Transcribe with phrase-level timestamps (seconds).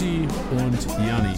[0.00, 1.34] Titti und Janni.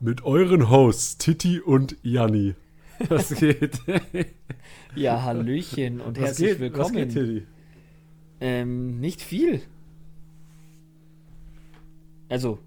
[0.00, 2.54] Mit euren Hosts Titti und Janni.
[3.08, 3.80] Was geht?
[4.94, 6.60] Ja, Hallöchen und Was herzlich geht?
[6.60, 6.84] willkommen.
[6.84, 7.46] Was geht, Titti?
[8.42, 9.62] ähm, nicht viel.
[12.28, 12.58] Also,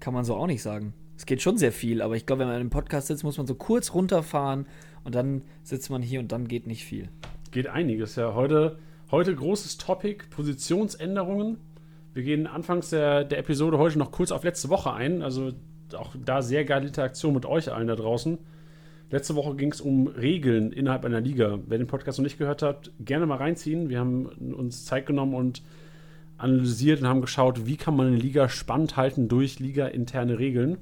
[0.00, 0.92] kann man so auch nicht sagen.
[1.18, 3.46] Es geht schon sehr viel, aber ich glaube, wenn man im Podcast sitzt, muss man
[3.48, 4.66] so kurz runterfahren
[5.02, 7.08] und dann sitzt man hier und dann geht nicht viel.
[7.50, 8.34] Geht einiges, ja.
[8.34, 8.78] Heute,
[9.10, 11.58] heute großes Topic, Positionsänderungen.
[12.14, 15.22] Wir gehen anfangs der, der Episode heute noch kurz auf letzte Woche ein.
[15.22, 15.50] Also
[15.92, 18.38] auch da sehr geile Interaktion mit euch allen da draußen.
[19.10, 21.58] Letzte Woche ging es um Regeln innerhalb einer Liga.
[21.66, 23.88] Wer den Podcast noch nicht gehört hat, gerne mal reinziehen.
[23.88, 25.62] Wir haben uns Zeit genommen und
[26.36, 30.78] analysiert und haben geschaut, wie kann man eine Liga spannend halten durch liga-interne Regeln.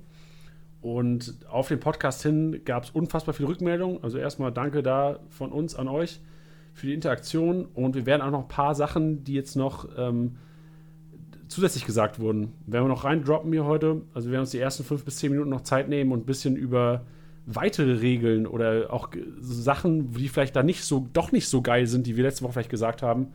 [0.81, 4.03] Und auf den Podcast hin gab es unfassbar viel Rückmeldung.
[4.05, 6.21] Also erstmal danke da von uns an euch
[6.75, 7.65] für die Interaktion.
[7.65, 10.37] Und wir werden auch noch ein paar Sachen, die jetzt noch ähm,
[11.49, 14.03] zusätzlich gesagt wurden, werden wir noch reindroppen hier heute.
[14.15, 16.27] Also wir werden uns die ersten fünf bis zehn Minuten noch Zeit nehmen und ein
[16.27, 17.05] bisschen über
[17.47, 22.07] weitere Regeln oder auch Sachen, die vielleicht da nicht so, doch nicht so geil sind,
[22.07, 23.29] die wir letzte Woche vielleicht gesagt haben,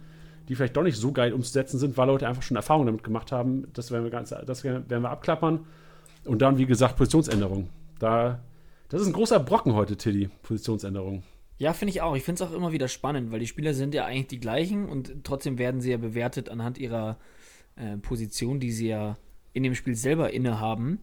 [0.49, 3.31] die vielleicht doch nicht so geil umzusetzen sind, weil Leute einfach schon Erfahrungen damit gemacht
[3.31, 3.67] haben.
[3.73, 5.61] Das werden wir, ganz, das werden wir abklappern.
[6.25, 7.69] Und dann, wie gesagt, Positionsänderung.
[7.99, 8.43] Da,
[8.89, 11.23] das ist ein großer Brocken heute, Tilly, Positionsänderung.
[11.57, 12.15] Ja, finde ich auch.
[12.15, 14.89] Ich finde es auch immer wieder spannend, weil die Spieler sind ja eigentlich die gleichen
[14.89, 17.17] und trotzdem werden sie ja bewertet anhand ihrer
[17.75, 19.17] äh, Position, die sie ja
[19.53, 20.99] in dem Spiel selber innehaben.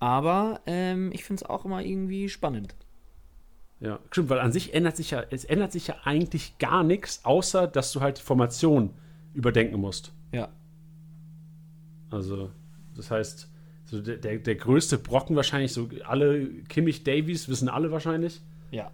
[0.00, 2.74] Aber ähm, ich finde es auch immer irgendwie spannend.
[3.80, 7.24] Ja, stimmt, weil an sich ändert sich ja, es ändert sich ja eigentlich gar nichts,
[7.24, 8.90] außer dass du halt die Formation
[9.34, 10.12] überdenken musst.
[10.32, 10.48] Ja.
[12.10, 12.50] Also,
[12.94, 13.50] das heißt,
[13.96, 18.40] so der, der, der größte Brocken wahrscheinlich, so alle Kimmich Davies wissen alle wahrscheinlich,
[18.70, 18.90] Ja.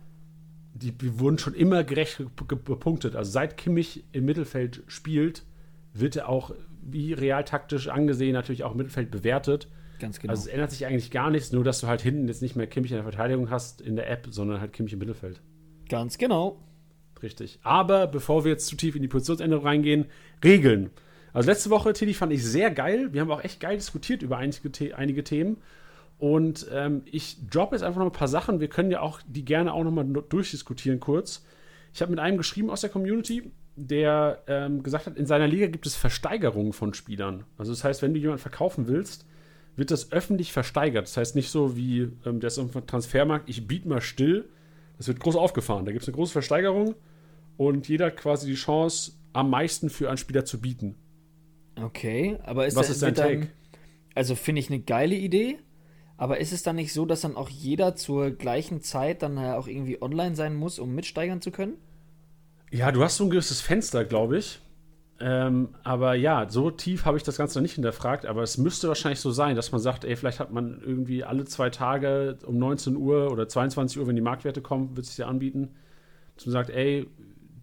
[0.74, 3.16] die, die wurden schon immer gerecht ge- ge- bepunktet.
[3.16, 5.44] Also seit Kimmich im Mittelfeld spielt,
[5.94, 9.68] wird er auch wie realtaktisch angesehen natürlich auch im Mittelfeld bewertet.
[9.98, 10.30] Ganz genau.
[10.32, 12.66] Also es ändert sich eigentlich gar nichts, nur dass du halt hinten jetzt nicht mehr
[12.66, 15.40] Kimmich in der Verteidigung hast in der App, sondern halt Kimmich im Mittelfeld.
[15.90, 16.58] Ganz genau.
[17.22, 17.58] Richtig.
[17.62, 20.06] Aber bevor wir jetzt zu tief in die Positionsänderung reingehen,
[20.42, 20.88] Regeln.
[21.32, 23.12] Also letzte Woche, Tilly, fand ich sehr geil.
[23.12, 25.58] Wir haben auch echt geil diskutiert über einige, einige Themen.
[26.18, 28.60] Und ähm, ich droppe jetzt einfach noch ein paar Sachen.
[28.60, 31.44] Wir können ja auch die gerne auch nochmal durchdiskutieren kurz.
[31.94, 35.66] Ich habe mit einem geschrieben aus der Community, der ähm, gesagt hat, in seiner Liga
[35.66, 37.44] gibt es Versteigerungen von Spielern.
[37.56, 39.24] Also das heißt, wenn du jemanden verkaufen willst,
[39.76, 41.06] wird das öffentlich versteigert.
[41.06, 44.48] Das heißt nicht so wie ähm, der ist auf Transfermarkt, ich biete mal still.
[44.98, 45.86] Das wird groß aufgefahren.
[45.86, 46.94] Da gibt es eine große Versteigerung
[47.56, 50.96] und jeder hat quasi die Chance, am meisten für einen Spieler zu bieten.
[51.84, 53.48] Okay, aber ist Was da- ist dein dann- Take?
[54.14, 55.58] Also finde ich eine geile Idee,
[56.16, 59.68] aber ist es dann nicht so, dass dann auch jeder zur gleichen Zeit dann auch
[59.68, 61.74] irgendwie online sein muss, um mitsteigern zu können?
[62.72, 64.60] Ja, du hast so ein gewisses Fenster, glaube ich.
[65.22, 68.24] Ähm, aber ja, so tief habe ich das Ganze noch nicht hinterfragt.
[68.26, 71.44] Aber es müsste wahrscheinlich so sein, dass man sagt, ey, vielleicht hat man irgendwie alle
[71.44, 75.18] zwei Tage um 19 Uhr oder 22 Uhr, wenn die Marktwerte kommen, wird es sich
[75.18, 75.70] ja anbieten,
[76.36, 77.06] dass man sagt, ey,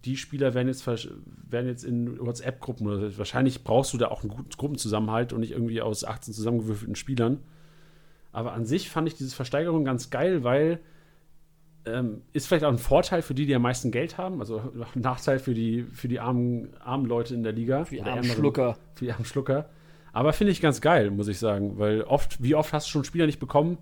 [0.04, 4.50] die Spieler werden jetzt, werden jetzt in WhatsApp-Gruppen wahrscheinlich brauchst du da auch einen guten
[4.50, 7.38] Gruppenzusammenhalt und nicht irgendwie aus 18 zusammengewürfelten Spielern.
[8.32, 10.80] Aber an sich fand ich diese Versteigerung ganz geil, weil
[11.86, 14.86] ähm, ist vielleicht auch ein Vorteil für die, die am meisten Geld haben, also ein
[15.00, 17.84] Nachteil für die, für die armen, armen Leute in der Liga.
[17.84, 18.76] Für die armen ärmeren- Schlucker.
[18.94, 19.68] Für die armen Schlucker.
[20.12, 23.04] Aber finde ich ganz geil, muss ich sagen, weil oft, wie oft hast du schon
[23.04, 23.78] Spieler nicht bekommen,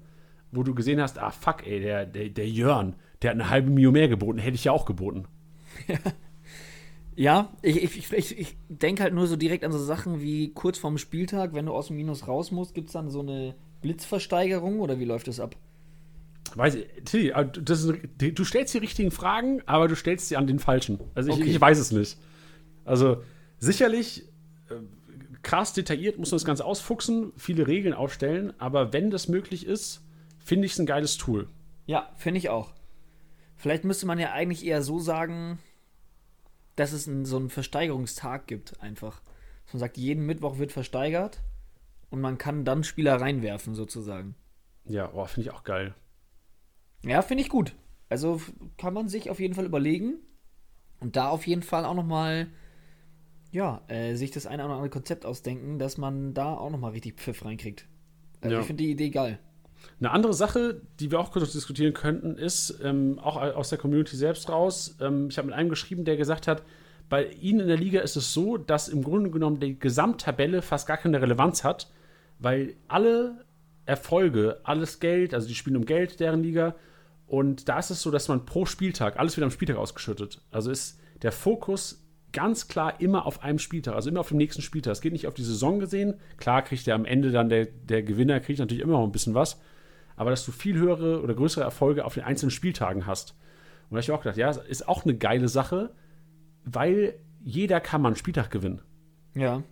[0.53, 3.71] wo du gesehen hast, ah fuck, ey, der, der, der Jörn, der hat eine halbe
[3.71, 5.26] Mio mehr geboten, hätte ich ja auch geboten.
[7.19, 10.76] Ja, ich, ich, ich, ich denke halt nur so direkt an so Sachen wie kurz
[10.76, 14.81] vorm Spieltag, wenn du aus dem Minus raus musst, gibt es dann so eine Blitzversteigerung
[14.81, 15.56] oder wie läuft das ab?
[16.55, 20.37] Weiß ich, Tilly, äh, das ist, du stellst die richtigen Fragen, aber du stellst sie
[20.37, 21.00] an den falschen.
[21.14, 21.50] Also ich, Okay.
[21.50, 22.19] ich weiß es nicht.
[22.84, 23.23] Also
[23.58, 24.25] sicherlich
[24.69, 24.75] äh,
[25.40, 30.02] krass detailliert muss man das Ganze ausfuchsen, viele Regeln aufstellen, aber wenn das möglich ist,
[30.38, 31.49] finde ich es ein geiles Tool.
[31.87, 32.75] Ja, finde ich auch.
[33.56, 35.58] Vielleicht müsste man ja eigentlich eher so sagen,
[36.76, 39.20] dass es einen, so einen Versteigerungstag gibt, einfach.
[39.64, 41.43] Dass man sagt, jeden Mittwoch wird versteigert
[42.11, 44.34] und man kann dann Spieler reinwerfen, sozusagen.
[44.84, 45.94] Ja, oh, finde ich auch geil.
[47.05, 47.75] Ja, finde ich gut.
[48.08, 48.40] Also
[48.78, 50.19] kann man sich auf jeden Fall überlegen
[51.00, 52.49] und da auf jeden Fall auch nochmal,
[53.50, 57.17] ja, äh, sich das eine oder andere Konzept ausdenken, dass man da auch nochmal richtig
[57.17, 57.88] Pfiff reinkriegt.
[58.40, 58.61] Also Ja.
[58.61, 59.38] ich finde die Idee geil.
[59.99, 64.17] Eine andere Sache, die wir auch kurz diskutieren könnten, ist ähm, auch aus der Community
[64.17, 64.96] selbst raus.
[65.00, 66.62] Ähm, ich habe mit einem geschrieben, der gesagt hat,
[67.08, 70.87] bei ihnen in der Liga ist es so, dass im Grunde genommen die Gesamttabelle fast
[70.87, 71.88] gar keine Relevanz hat,
[72.38, 73.44] weil alle
[73.87, 76.75] Erfolge, alles Geld, also die spielen um Geld, deren Liga.
[77.26, 80.40] Und da ist es so, dass man pro Spieltag, alles wird am Spieltag ausgeschüttet.
[80.50, 82.06] Also ist der Fokus
[82.37, 84.93] ganz klar immer auf einem Spieltag, also immer auf dem nächsten Spieltag.
[84.93, 86.21] Es geht nicht auf die Saison gesehen.
[86.37, 89.33] Klar kriegt der am Ende dann der, der Gewinner, kriegt natürlich immer noch ein bisschen
[89.33, 89.59] was.
[90.17, 93.31] Aber dass du viel höhere oder größere Erfolge auf den einzelnen Spieltagen hast.
[93.88, 95.94] Und da habe ich auch gedacht, ja, ist auch eine geile Sache,
[96.65, 98.83] weil jeder kann mal einen Spieltag gewinnen.
[99.35, 99.62] Ja.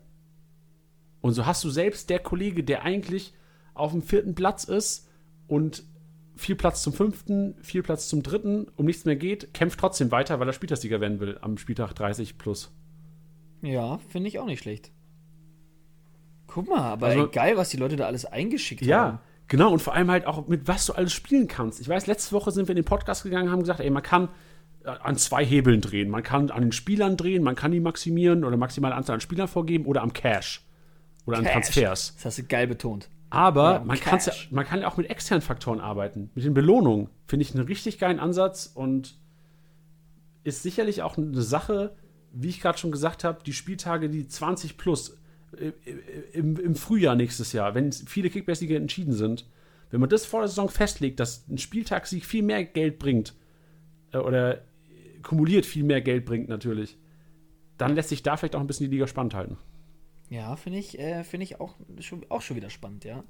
[1.21, 3.35] Und so hast du selbst der Kollege, der eigentlich
[3.75, 5.11] auf dem vierten Platz ist
[5.49, 5.83] und
[6.37, 10.41] viel Platz zum fünften, viel Platz zum dritten, um nichts mehr geht, kämpft trotzdem weiter,
[10.41, 12.73] weil er Spieltagssieger werden will am Spieltag 30 plus.
[13.63, 14.91] Ja, finde ich auch nicht schlecht.
[16.47, 19.19] Guck mal, aber Also- ey, geil, was die Leute da alles eingeschickt Ja, haben.
[19.49, 19.73] genau.
[19.73, 21.81] Und vor allem halt auch, mit was du alles spielen kannst.
[21.81, 24.03] Ich weiß, letzte Woche sind wir in den Podcast gegangen und haben gesagt, ey, man
[24.03, 24.29] kann
[24.85, 26.11] äh, an zwei Hebeln drehen.
[26.11, 29.49] Man kann an den Spielern drehen, man kann die maximieren oder maximale Anzahl an Spielern
[29.49, 30.63] vorgeben oder am Cash.
[31.27, 31.53] Oder an Cash.
[31.53, 32.15] Transfers.
[32.17, 33.09] Das hast du geil betont.
[33.31, 36.31] Aber Ja, man, kann's ja, man kann ja auch mit externen Faktoren arbeiten.
[36.35, 37.09] Mit den Belohnungen.
[37.27, 39.17] Finde ich einen richtig geilen Ansatz und
[40.45, 41.97] ist sicherlich auch eine Sache,
[42.33, 45.19] wie ich gerade schon gesagt habe, die Spieltage, die 20 plus
[45.59, 45.73] äh, äh,
[46.33, 49.47] im, im Frühjahr nächstes Jahr, wenn viele Kickbase-Liga entschieden sind,
[49.91, 53.35] wenn man das vor der Saison festlegt, dass ein Spieltagssieg viel mehr Geld bringt
[54.13, 54.63] äh, oder
[55.23, 56.99] kumuliert viel mehr Geld bringt natürlich,
[57.79, 59.57] dann lässt sich da vielleicht auch ein bisschen die Liga spannend halten.
[60.35, 63.23] Ja, finde ich, äh, finde ich auch schon, auch schon wieder spannend, ja.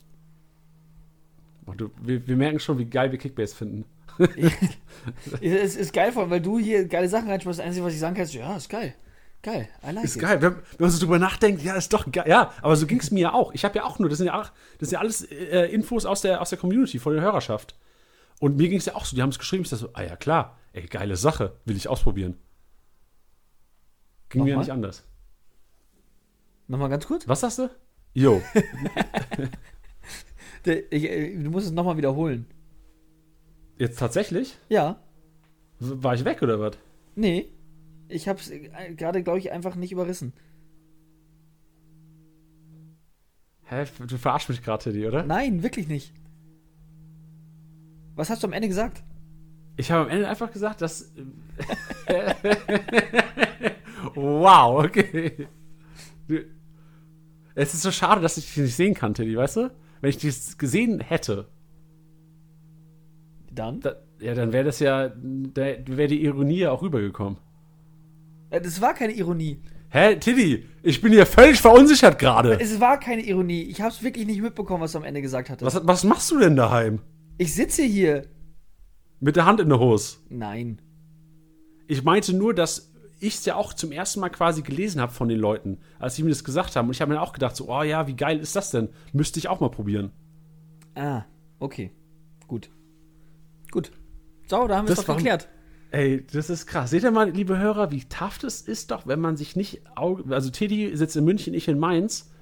[1.66, 3.84] Und du, wir, wir merken schon, wie geil wir Kickbase finden.
[5.42, 7.58] es ist geil, vor allem, weil du hier geile Sachen reinschmeißt.
[7.58, 8.94] Das Einzige, was ich sagen kann, ist, ja, ist geil.
[9.42, 10.22] Geil, I like Ist it.
[10.22, 12.24] geil, wenn, wenn man so drüber nachdenkt, ja, ist doch geil.
[12.26, 13.52] Ja, aber so ging es mir ja auch.
[13.52, 16.06] Ich habe ja auch nur, das sind ja, auch, das sind ja alles äh, Infos
[16.06, 17.78] aus der, aus der Community, von der Hörerschaft.
[18.40, 20.02] Und mir ging es ja auch so, die haben es geschrieben, ich dachte so, ah
[20.02, 22.38] ja, klar, ey, geile Sache, will ich ausprobieren.
[24.30, 24.64] Ging mir ja Nochmal?
[24.64, 25.04] nicht anders.
[26.68, 27.28] Nochmal ganz kurz.
[27.28, 27.70] Was sagst du?
[28.14, 28.40] Jo.
[30.66, 32.46] Äh, du musst es nochmal wiederholen.
[33.76, 34.56] Jetzt tatsächlich?
[34.70, 34.98] Ja.
[35.78, 36.78] War ich weg oder was?
[37.16, 37.50] Nee.
[38.08, 40.32] Ich hab's äh, gerade, glaube ich, einfach nicht überrissen.
[43.64, 45.22] Hä, du verarschst mich gerade, Teddy, oder?
[45.24, 46.14] Nein, wirklich nicht.
[48.14, 49.02] Was hast du am Ende gesagt?
[49.76, 51.12] Ich habe am Ende einfach gesagt, dass.
[54.14, 55.48] wow, okay.
[56.28, 56.44] Du-
[57.54, 59.70] Es ist so schade, dass ich dich nicht sehen kann, Teddy, weißt du?
[60.00, 61.48] Wenn ich dich gesehen hätte,
[63.52, 63.80] Dann?
[63.80, 65.08] da, ja, dann wäre das ja.
[65.08, 67.38] Da wäre die Ironie ja auch rübergekommen.
[68.50, 69.60] Äh, Das war keine Ironie.
[69.90, 72.58] Hä, Teddy, ich bin hier völlig verunsichert gerade.
[72.60, 73.62] Es war keine Ironie.
[73.62, 75.64] Ich hab's wirklich nicht mitbekommen, was du am Ende gesagt hattest.
[75.76, 76.98] Was, was machst du denn daheim?
[77.38, 78.26] Ich sitze hier.
[79.20, 80.16] Mit der Hand in der Hose.
[80.28, 80.82] Nein.
[81.86, 82.92] Ich meinte nur, dass
[83.26, 86.22] ich es ja auch zum ersten Mal quasi gelesen habe von den Leuten, als sie
[86.22, 86.88] mir das gesagt haben.
[86.88, 88.88] Und ich habe mir auch gedacht, so, oh ja, wie geil ist das denn?
[89.12, 90.10] Müsste ich auch mal probieren.
[90.94, 91.24] Ah,
[91.58, 91.90] okay.
[92.46, 92.70] Gut.
[93.70, 93.90] Gut.
[94.48, 95.48] So, da haben wir es doch war- geklärt.
[95.90, 96.90] Ey, das ist krass.
[96.90, 99.82] Seht ihr mal, liebe Hörer, wie tough das ist doch, wenn man sich nicht.
[99.94, 102.32] Also, Teddy sitzt in München, ich in Mainz.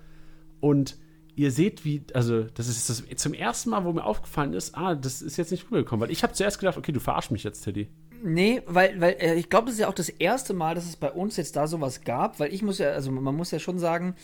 [0.60, 0.96] Und
[1.34, 2.02] ihr seht, wie.
[2.14, 5.50] Also, das ist das zum ersten Mal, wo mir aufgefallen ist, ah, das ist jetzt
[5.50, 6.02] nicht rübergekommen.
[6.06, 7.90] Weil ich habe zuerst gedacht, okay, du verarsch mich jetzt, Teddy.
[8.24, 10.96] Nee, weil, weil äh, ich glaube, das ist ja auch das erste Mal, dass es
[10.96, 13.80] bei uns jetzt da sowas gab, weil ich muss ja, also man muss ja schon
[13.80, 14.14] sagen,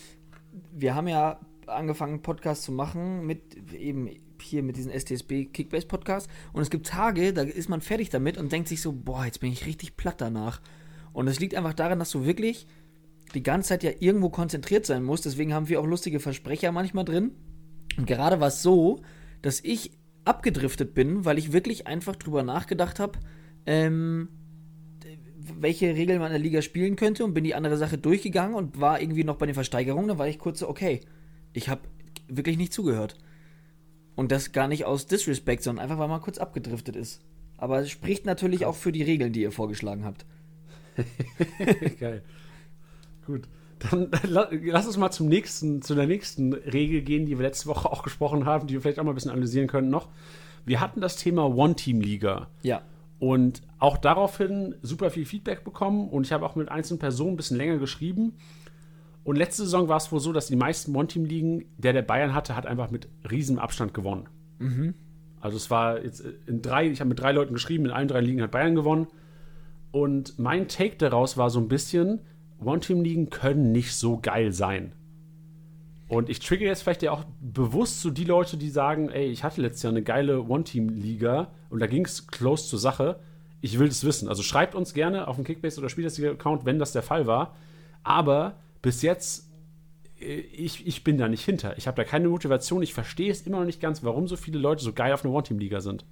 [0.71, 4.09] wir haben ja angefangen, Podcasts zu machen mit eben
[4.41, 8.37] hier mit diesem STSB Kickbase Podcast und es gibt Tage, da ist man fertig damit
[8.37, 10.61] und denkt sich so, boah, jetzt bin ich richtig platt danach.
[11.11, 12.67] Und es liegt einfach daran, dass du wirklich
[13.33, 17.03] die ganze Zeit ja irgendwo konzentriert sein musst, deswegen haben wir auch lustige Versprecher manchmal
[17.03, 17.31] drin.
[17.97, 19.01] Und gerade war es so,
[19.41, 19.91] dass ich
[20.23, 23.19] abgedriftet bin, weil ich wirklich einfach drüber nachgedacht habe,
[23.71, 24.29] ähm,
[25.59, 28.79] welche Regeln man in der Liga spielen könnte und bin die andere Sache durchgegangen und
[28.81, 30.07] war irgendwie noch bei den Versteigerungen.
[30.07, 31.01] Da war ich kurz so, okay,
[31.53, 31.81] ich habe
[32.27, 33.15] wirklich nicht zugehört.
[34.15, 37.21] Und das gar nicht aus Disrespect, sondern einfach, weil man kurz abgedriftet ist.
[37.57, 40.25] Aber es spricht natürlich auch für die Regeln, die ihr vorgeschlagen habt.
[41.99, 42.23] Geil.
[43.25, 43.47] Gut.
[43.91, 47.67] Dann la- lass uns mal zum nächsten, zu der nächsten Regel gehen, die wir letzte
[47.69, 50.09] Woche auch gesprochen haben, die wir vielleicht auch mal ein bisschen analysieren können noch.
[50.65, 52.49] Wir hatten das Thema One-Team-Liga.
[52.63, 52.81] Ja.
[53.19, 57.37] Und auch daraufhin super viel Feedback bekommen und ich habe auch mit einzelnen Personen ein
[57.37, 58.33] bisschen länger geschrieben.
[59.25, 62.55] Und letzte Saison war es wohl so, dass die meisten One-Team-Ligen, der der Bayern hatte,
[62.55, 64.29] hat einfach mit riesem Abstand gewonnen.
[65.41, 68.21] Also es war jetzt in drei, ich habe mit drei Leuten geschrieben, in allen drei
[68.21, 69.07] Ligen hat Bayern gewonnen.
[69.91, 72.21] Und mein Take daraus war so ein bisschen,
[72.63, 74.93] One-Team-Ligen können nicht so geil sein.
[76.09, 79.43] Und ich trigger jetzt vielleicht ja auch bewusst so die Leute, die sagen, ey, ich
[79.43, 83.19] hatte letztes Jahr eine geile One-Team-Liga und da ging es close zur Sache.
[83.61, 84.27] Ich will das wissen.
[84.27, 87.55] Also schreibt uns gerne auf dem Kickbase oder Spielersliga-Account, wenn das der Fall war.
[88.03, 89.49] Aber bis jetzt
[90.19, 91.77] äh, ich, ich bin da nicht hinter.
[91.77, 92.81] Ich habe da keine Motivation.
[92.81, 95.33] Ich verstehe es immer noch nicht ganz, warum so viele Leute so geil auf einer
[95.33, 96.05] One-Team-Liga sind.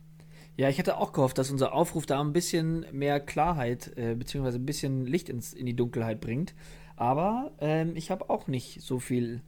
[0.57, 4.57] Ja, ich hätte auch gehofft, dass unser Aufruf da ein bisschen mehr Klarheit äh, beziehungsweise
[4.57, 6.55] ein bisschen Licht ins, in die Dunkelheit bringt.
[6.95, 9.41] Aber ähm, ich habe auch nicht so viel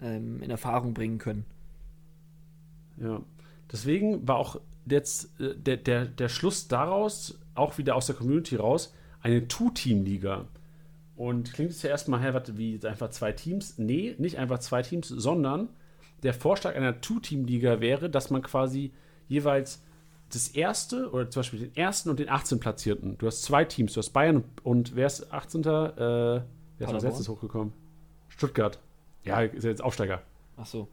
[0.00, 1.44] ähm, in Erfahrung bringen können.
[2.96, 3.22] Ja,
[3.70, 8.56] deswegen war auch jetzt äh, der, der, der Schluss daraus, auch wieder aus der Community
[8.56, 10.46] raus, eine Two-Team-Liga.
[11.16, 13.78] Und klingt es ja erstmal her, wie einfach zwei Teams.
[13.78, 15.68] Nee, nicht einfach zwei Teams, sondern
[16.22, 18.92] der Vorschlag einer Two-Team-Liga wäre, dass man quasi
[19.28, 19.82] jeweils
[20.32, 22.58] das erste oder zum Beispiel den ersten und den 18.
[22.58, 23.16] Platzierten.
[23.18, 25.62] Du hast zwei Teams, du hast Bayern und, und wer ist 18.
[25.62, 26.42] Äh, wer
[26.80, 27.72] ist als letztes hochgekommen?
[28.28, 28.80] Stuttgart.
[29.24, 30.22] Ja, ist ja jetzt Aufsteiger.
[30.56, 30.88] Ach so.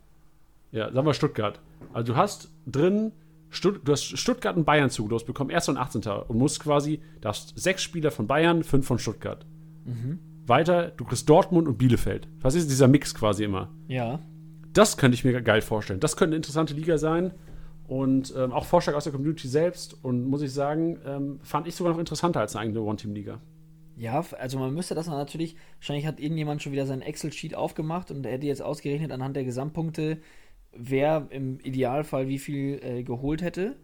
[0.71, 1.59] Ja, sagen wir Stuttgart.
[1.93, 3.11] Also du hast drin,
[3.49, 5.69] Stutt du hast Stuttgart und Bayern zugelost bekommen, 1.
[5.69, 6.03] und 18.
[6.27, 9.45] und musst quasi, du hast sechs Spieler von Bayern, fünf von Stuttgart.
[9.85, 10.19] Mhm.
[10.47, 12.27] Weiter, du kriegst Dortmund und Bielefeld.
[12.39, 13.69] Was ist dieser Mix quasi immer?
[13.87, 14.19] Ja.
[14.73, 15.99] Das könnte ich mir geil vorstellen.
[15.99, 17.33] Das könnte eine interessante Liga sein.
[17.87, 19.97] Und ähm, auch Vorschlag aus der Community selbst.
[20.01, 23.39] Und muss ich sagen, ähm, fand ich sogar noch interessanter als eine eigene One-Team-Liga.
[24.01, 28.25] Ja, also man müsste das natürlich, wahrscheinlich hat irgendjemand schon wieder sein Excel-Sheet aufgemacht und
[28.25, 30.17] er hätte jetzt ausgerechnet anhand der Gesamtpunkte,
[30.75, 33.75] wer im Idealfall wie viel äh, geholt hätte.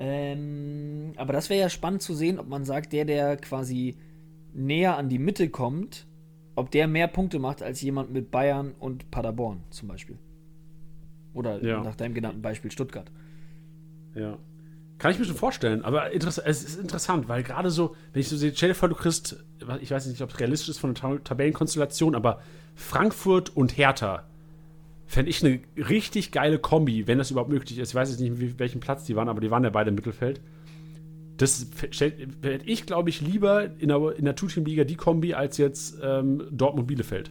[0.00, 3.96] Ähm, aber das wäre ja spannend zu sehen, ob man sagt, der, der quasi
[4.54, 6.08] näher an die Mitte kommt,
[6.56, 10.18] ob der mehr Punkte macht als jemand mit Bayern und Paderborn zum Beispiel.
[11.32, 11.84] Oder ja.
[11.84, 13.12] nach deinem genannten Beispiel Stuttgart.
[14.16, 14.36] Ja.
[14.98, 18.36] Kann ich mir schon vorstellen, aber es ist interessant, weil gerade so, wenn ich so
[18.36, 19.44] sehe, stell dir vor, du kriegst,
[19.80, 22.40] ich weiß nicht, ob es realistisch ist von der Tabellenkonstellation, aber
[22.74, 24.24] Frankfurt und Hertha
[25.06, 27.90] fände ich eine richtig geile Kombi, wenn das überhaupt möglich ist.
[27.90, 30.40] Ich weiß jetzt nicht, welchen Platz die waren, aber die waren ja beide im Mittelfeld.
[31.36, 35.96] Das hätte ich, glaube ich, lieber in der, in der Two-Team-Liga die Kombi als jetzt
[36.02, 37.30] ähm, Dortmund-Bielefeld.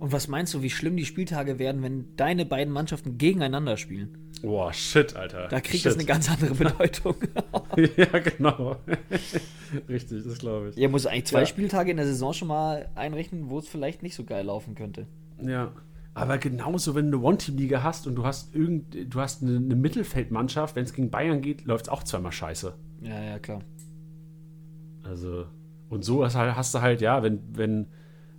[0.00, 4.32] Und was meinst du, wie schlimm die Spieltage werden, wenn deine beiden Mannschaften gegeneinander spielen?
[4.44, 5.48] Boah, shit, Alter.
[5.48, 5.86] Da kriegt shit.
[5.86, 7.16] das eine ganz andere Bedeutung.
[7.96, 8.76] ja, genau.
[9.88, 10.76] Richtig, das glaube ich.
[10.76, 11.46] Ihr muss eigentlich zwei ja.
[11.46, 15.06] Spieltage in der Saison schon mal einrechnen, wo es vielleicht nicht so geil laufen könnte.
[15.42, 15.72] Ja.
[16.12, 19.76] Aber genauso, wenn du eine One-Team-Liga hast und du hast irgend, du hast eine, eine
[19.76, 22.74] Mittelfeldmannschaft, wenn es gegen Bayern geht, läuft es auch zweimal scheiße.
[23.00, 23.62] Ja, ja, klar.
[25.02, 25.46] Also,
[25.88, 27.86] und so hast, halt, hast du halt, ja, wenn, wenn,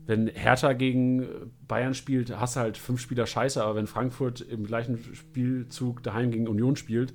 [0.05, 4.65] wenn Hertha gegen Bayern spielt, hast du halt fünf Spieler scheiße, aber wenn Frankfurt im
[4.65, 7.13] gleichen Spielzug daheim gegen Union spielt,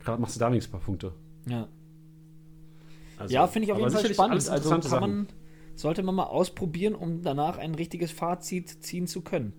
[0.00, 1.12] gerade machst du da wenigstens ein paar Punkte.
[1.46, 1.68] Ja.
[3.18, 4.48] Also, ja, finde ich auf jeden Fall spannend.
[4.48, 5.26] Also kann man,
[5.74, 9.52] sollte man mal ausprobieren, um danach ein richtiges Fazit ziehen zu können.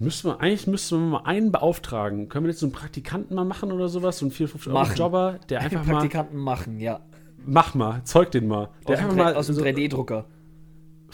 [0.00, 2.28] Müsste man, eigentlich müsste man mal einen beauftragen.
[2.28, 4.18] Können wir jetzt so einen Praktikanten mal machen oder sowas?
[4.18, 5.92] So einen 450 Euro Jobber, der einfach mal.
[5.92, 7.00] Praktikanten machen, ja.
[7.46, 8.70] Mach mal, zeug den mal.
[8.88, 10.26] Der aus einfach mal aus dem 3D-Drucker.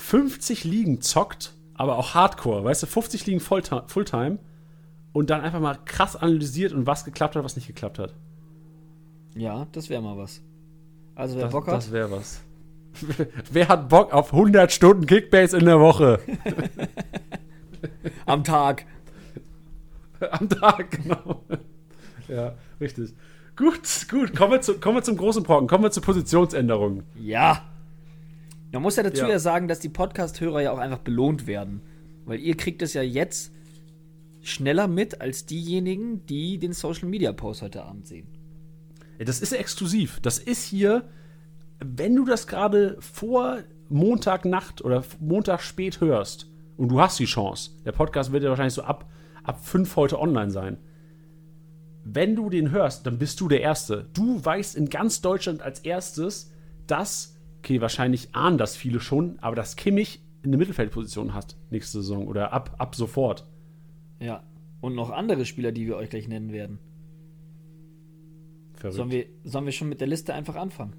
[0.01, 4.39] 50 Ligen zockt, aber auch Hardcore, weißt du, 50 Ligen Fulltime
[5.13, 8.15] und dann einfach mal krass analysiert und was geklappt hat, was nicht geklappt hat.
[9.37, 10.43] Ja, das wäre mal was.
[11.15, 11.75] Also wer das, Bock hat.
[11.75, 12.41] Das wäre was.
[13.53, 16.19] wer hat Bock auf 100 Stunden Kickbase in der Woche?
[18.27, 18.87] Am Tag.
[20.31, 21.45] Am Tag, genau.
[22.27, 23.15] Ja, richtig.
[23.55, 24.35] Gut, gut.
[24.35, 25.69] Kommen wir, zu, kommen wir zum großen Brocken.
[25.69, 27.03] Kommen wir zur Positionsänderung.
[27.15, 27.70] Ja.
[28.73, 31.83] Man muss ja dazu ja, ja sagen, dass die Podcast-Hörer ja auch einfach belohnt werden.
[32.25, 33.53] Weil ihr kriegt es ja jetzt
[34.43, 38.29] schneller mit als diejenigen, die den Social Media Post heute Abend sehen.
[39.19, 40.21] Das ist exklusiv.
[40.21, 41.09] Das ist hier,
[41.79, 43.59] wenn du das gerade vor
[43.89, 46.51] Montagnacht oder Montag spät hörst,
[46.81, 47.73] und du hast die Chance.
[47.85, 49.07] Der Podcast wird ja wahrscheinlich so ab,
[49.45, 50.79] ab fünf heute online sein.
[52.05, 54.09] Wenn du den hörst, dann bist du der Erste.
[54.15, 56.55] Du weißt in ganz Deutschland als erstes,
[56.87, 62.27] dass, okay, wahrscheinlich ahnen das viele schon, aber dass Kimmich eine Mittelfeldposition hat nächste Saison
[62.27, 63.47] oder ab, ab sofort.
[64.19, 64.43] Ja,
[64.81, 66.79] und noch andere Spieler, die wir euch gleich nennen werden.
[68.75, 68.97] Verrückt.
[68.97, 70.95] Sollen wir, sollen wir schon mit der Liste einfach anfangen?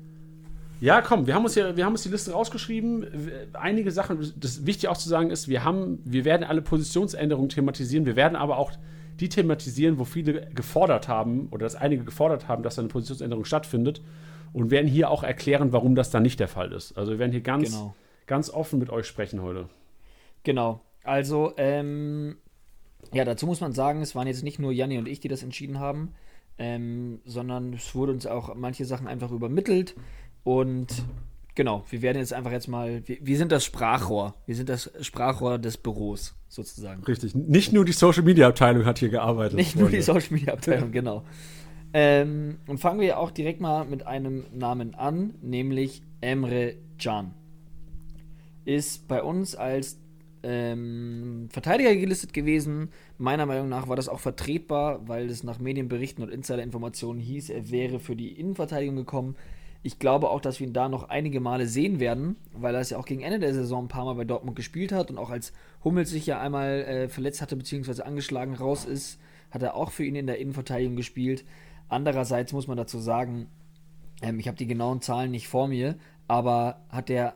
[0.82, 3.06] Ja, komm, wir haben uns ja, wir haben uns die Liste rausgeschrieben.
[3.54, 8.06] Einige Sachen, das wichtig auch zu sagen ist, wir haben, wir werden alle Positionsänderungen thematisieren.
[8.06, 8.72] Wir werden aber auch
[9.20, 14.02] die thematisieren, wo viele gefordert haben oder dass einige gefordert haben, dass eine Positionsänderung stattfindet
[14.54, 16.98] und werden hier auch erklären, warum das dann nicht der Fall ist.
[16.98, 17.96] Also wir werden hier ganz, genau.
[18.28, 19.70] ganz offen mit euch sprechen heute.
[20.44, 20.82] Genau.
[21.04, 22.38] Also, ähm,
[23.14, 25.44] ja, dazu muss man sagen, es waren jetzt nicht nur Janni und ich, die das
[25.44, 26.14] entschieden haben,
[26.58, 29.96] ähm, sondern es wurde uns auch manche Sachen einfach übermittelt.
[30.44, 30.88] Und
[31.56, 34.36] genau, wir werden jetzt einfach jetzt mal, wir, wir, sind das Sprachrohr.
[34.46, 37.04] Wir sind das Sprachrohr des Büros sozusagen.
[37.04, 37.34] Richtig.
[37.36, 39.56] Nicht nur die Social Media Abteilung hat hier gearbeitet.
[39.56, 39.84] Nicht Freunde.
[39.84, 41.24] nur die Social Media Abteilung, genau.
[41.94, 47.34] Ähm, und fangen wir auch direkt mal mit einem Namen an, nämlich Emre Can.
[48.64, 50.00] Ist bei uns als
[50.44, 52.90] ähm, Verteidiger gelistet gewesen.
[53.18, 57.70] Meiner Meinung nach war das auch vertretbar, weil es nach Medienberichten und Insider-Informationen hieß, er
[57.70, 59.36] wäre für die Innenverteidigung gekommen.
[59.84, 62.92] Ich glaube auch, dass wir ihn da noch einige Male sehen werden, weil er es
[62.92, 65.32] ja auch gegen Ende der Saison ein paar Mal bei Dortmund gespielt hat und auch
[65.32, 68.04] als Hummels sich ja einmal äh, verletzt hatte bzw.
[68.04, 69.20] angeschlagen raus ist,
[69.50, 71.44] hat er auch für ihn in der Innenverteidigung gespielt.
[71.92, 73.48] Andererseits muss man dazu sagen,
[74.22, 75.96] ähm, ich habe die genauen Zahlen nicht vor mir,
[76.28, 77.36] aber hat er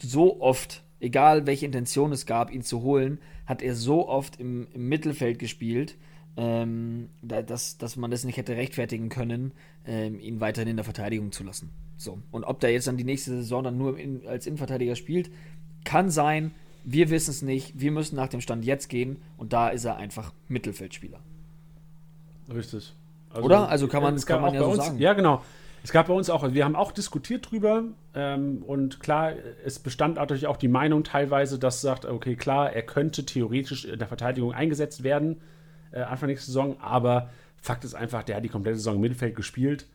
[0.00, 4.68] so oft, egal welche Intention es gab, ihn zu holen, hat er so oft im,
[4.72, 5.98] im Mittelfeld gespielt,
[6.38, 9.52] ähm, dass, dass man das nicht hätte rechtfertigen können,
[9.84, 11.70] ähm, ihn weiterhin in der Verteidigung zu lassen.
[11.98, 12.18] So.
[12.30, 15.30] Und ob der jetzt dann die nächste Saison dann nur in, als Innenverteidiger spielt,
[15.84, 16.52] kann sein.
[16.84, 17.78] Wir wissen es nicht.
[17.78, 21.20] Wir müssen nach dem Stand jetzt gehen und da ist er einfach Mittelfeldspieler.
[22.48, 22.94] Richtig.
[23.34, 23.68] Also, Oder?
[23.68, 24.98] Also kann man, kann man ja so uns, sagen.
[24.98, 25.42] Ja, genau.
[25.82, 29.32] Es gab bei uns auch, wir haben auch diskutiert drüber ähm, und klar,
[29.66, 33.98] es bestand natürlich auch die Meinung teilweise, dass sagt, okay, klar, er könnte theoretisch in
[33.98, 35.42] der Verteidigung eingesetzt werden
[35.94, 39.36] äh, Anfang nächster Saison, aber Fakt ist einfach, der hat die komplette Saison im Mittelfeld
[39.36, 39.86] gespielt.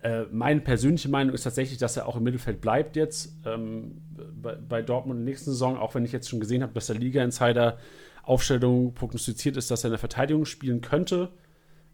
[0.00, 4.00] Äh, meine persönliche Meinung ist tatsächlich, dass er auch im Mittelfeld bleibt jetzt ähm,
[4.40, 6.86] bei, bei, Dortmund in der nächsten Saison, auch wenn ich jetzt schon gesehen habe, dass
[6.86, 7.78] der Liga-Insider
[8.22, 11.30] Aufstellung prognostiziert ist, dass er in der Verteidigung spielen könnte.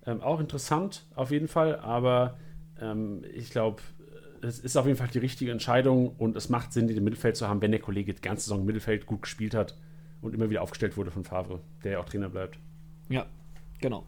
[0.06, 2.36] Ähm, auch interessant auf jeden Fall, aber
[2.80, 3.82] ähm, ich glaube,
[4.42, 7.36] es ist auf jeden Fall die richtige Entscheidung und es macht Sinn, den im Mittelfeld
[7.36, 9.76] zu haben, wenn der Kollege die ganze Saison im Mittelfeld gut gespielt hat
[10.20, 12.58] und immer wieder aufgestellt wurde von Favre, der ja auch Trainer bleibt.
[13.08, 13.26] Ja,
[13.80, 14.04] genau.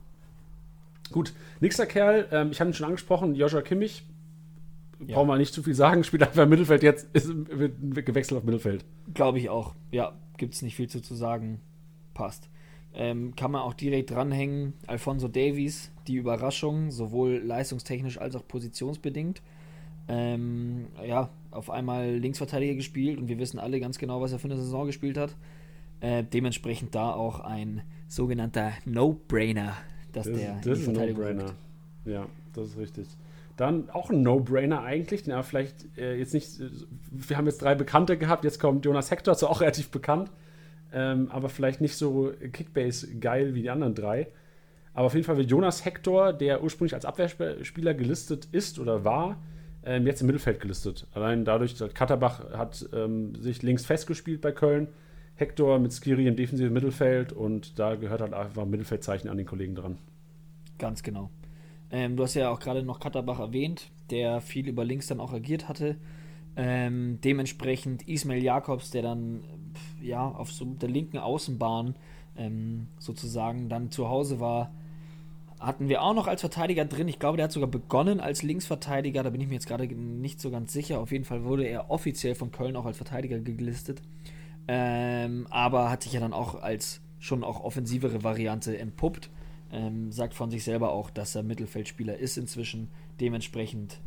[1.12, 4.04] Gut, nächster Kerl, ähm, ich habe ihn schon angesprochen, Joshua Kimmich.
[5.06, 5.16] Ja.
[5.16, 8.44] Brauchen wir nicht zu viel sagen, spielt einfach im Mittelfeld jetzt, ist, wird gewechselt auf
[8.44, 8.84] Mittelfeld.
[9.14, 9.74] Glaube ich auch.
[9.90, 11.60] Ja, gibt es nicht viel zu, zu sagen.
[12.14, 12.48] Passt.
[12.98, 14.72] Ähm, kann man auch direkt dranhängen.
[14.86, 19.42] Alfonso Davies, die Überraschung, sowohl leistungstechnisch als auch positionsbedingt.
[20.08, 24.48] Ähm, ja, auf einmal Linksverteidiger gespielt und wir wissen alle ganz genau, was er für
[24.48, 25.36] eine Saison gespielt hat.
[26.00, 29.76] Äh, dementsprechend da auch ein sogenannter No-Brainer,
[30.12, 31.54] dass das, der das ist ein No-Brainer.
[32.04, 33.08] Ja, das ist richtig.
[33.56, 36.60] Dann auch ein No-Brainer eigentlich, den aber vielleicht äh, jetzt nicht.
[37.10, 40.30] Wir haben jetzt drei Bekannte gehabt, jetzt kommt Jonas Hector, ist auch relativ bekannt,
[40.96, 44.28] ähm, aber vielleicht nicht so Kickbase geil wie die anderen drei.
[44.94, 49.36] Aber auf jeden Fall wird Jonas Hector, der ursprünglich als Abwehrspieler gelistet ist oder war,
[49.84, 51.06] ähm, jetzt im Mittelfeld gelistet.
[51.12, 54.88] Allein dadurch, dass Katterbach hat ähm, sich links festgespielt bei Köln
[55.34, 59.44] Hector mit Skiri im defensiven Mittelfeld und da gehört halt einfach ein Mittelfeldzeichen an den
[59.44, 59.98] Kollegen dran.
[60.78, 61.28] Ganz genau.
[61.90, 65.34] Ähm, du hast ja auch gerade noch Katterbach erwähnt, der viel über links dann auch
[65.34, 65.96] agiert hatte.
[66.56, 69.44] Ähm, dementsprechend Ismail Jakobs, der dann
[70.00, 71.94] ja auf so der linken Außenbahn
[72.36, 74.72] ähm, sozusagen dann zu Hause war,
[75.60, 77.08] hatten wir auch noch als Verteidiger drin.
[77.08, 79.22] Ich glaube, der hat sogar begonnen als Linksverteidiger.
[79.22, 81.00] Da bin ich mir jetzt gerade nicht so ganz sicher.
[81.00, 84.02] Auf jeden Fall wurde er offiziell von Köln auch als Verteidiger gelistet.
[84.68, 89.30] Ähm, aber hat sich ja dann auch als schon auch offensivere Variante entpuppt.
[89.72, 92.88] Ähm, sagt von sich selber auch, dass er Mittelfeldspieler ist inzwischen.
[93.20, 94.00] Dementsprechend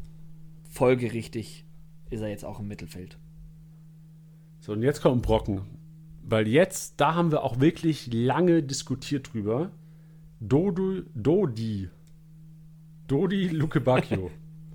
[0.69, 1.65] folgerichtig
[2.09, 3.17] ist er jetzt auch im Mittelfeld.
[4.59, 5.61] So, und jetzt kommt Brocken.
[6.23, 9.71] Weil jetzt, da haben wir auch wirklich lange diskutiert drüber.
[10.39, 11.89] Dodu, Dodi.
[13.07, 14.29] Dodi Luke Bacchio.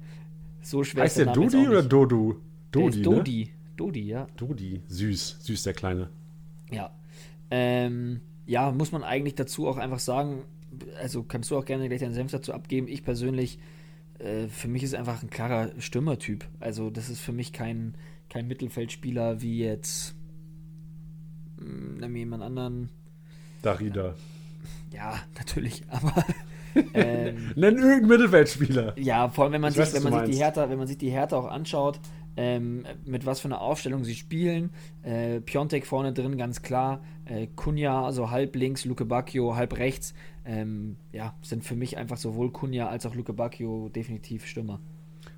[0.62, 2.37] so schwer heißt der Dodi oder Dodu?
[2.73, 3.44] Dodi, der Dodi.
[3.44, 3.51] Ne?
[3.77, 4.27] Dodi, ja.
[4.37, 6.09] Dodi, süß, süß der Kleine.
[6.70, 6.90] Ja.
[7.51, 10.42] Ähm, ja, muss man eigentlich dazu auch einfach sagen,
[11.01, 12.88] also kannst du auch gerne gleich deinen Senf dazu abgeben.
[12.88, 13.59] Ich persönlich,
[14.18, 16.46] äh, für mich ist einfach ein klarer Stürmertyp.
[16.61, 17.96] Also das ist für mich kein,
[18.29, 20.14] kein Mittelfeldspieler wie jetzt,
[21.59, 22.90] hm, nimm jemand anderen.
[23.62, 24.14] Darida.
[24.90, 26.24] Ja, natürlich, aber
[26.94, 28.98] ähm, Nenn irgendeinen Mittelfeldspieler.
[28.98, 30.98] Ja, vor allem wenn man, sich, weiß, wenn, man sich die Hertha, wenn man sich
[30.98, 32.00] die Hertha auch anschaut,
[32.37, 34.70] ähm, mit was für einer Aufstellung sie spielen.
[35.03, 37.03] Äh, Piontek vorne drin, ganz klar.
[37.25, 40.14] Äh, Kunja, also halb links, Luke Bacchio halb rechts.
[40.44, 44.81] Ähm, ja, sind für mich einfach sowohl Kunja als auch Luke Bacchio definitiv Stürmer.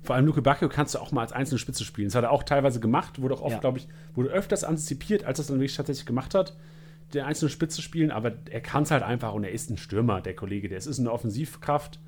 [0.01, 2.07] Vor allem Luke Bacchio kannst du auch mal als einzelne Spitze spielen.
[2.07, 3.59] Das hat er auch teilweise gemacht, wurde auch oft, ja.
[3.59, 6.57] glaube ich, wurde öfters antizipiert, als er es dann wirklich tatsächlich gemacht hat,
[7.13, 10.21] der einzelne Spitze spielen, aber er kann es halt einfach und er ist ein Stürmer,
[10.21, 10.67] der Kollege.
[10.67, 11.99] Der ist eine Offensivkraft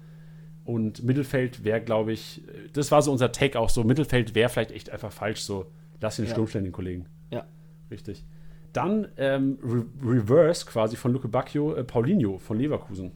[0.66, 3.84] und Mittelfeld wäre, glaube ich, das war so unser Take auch so.
[3.84, 5.68] Mittelfeld wäre vielleicht echt einfach falsch, so
[6.00, 6.32] lass ihn ja.
[6.32, 7.06] Sturm stellen, den Kollegen.
[7.32, 7.46] Ja.
[7.92, 8.26] Richtig.
[8.74, 13.12] Dann ähm, Re Reverse quasi von Luke Bacchio, äh, Paulinho von Leverkusen.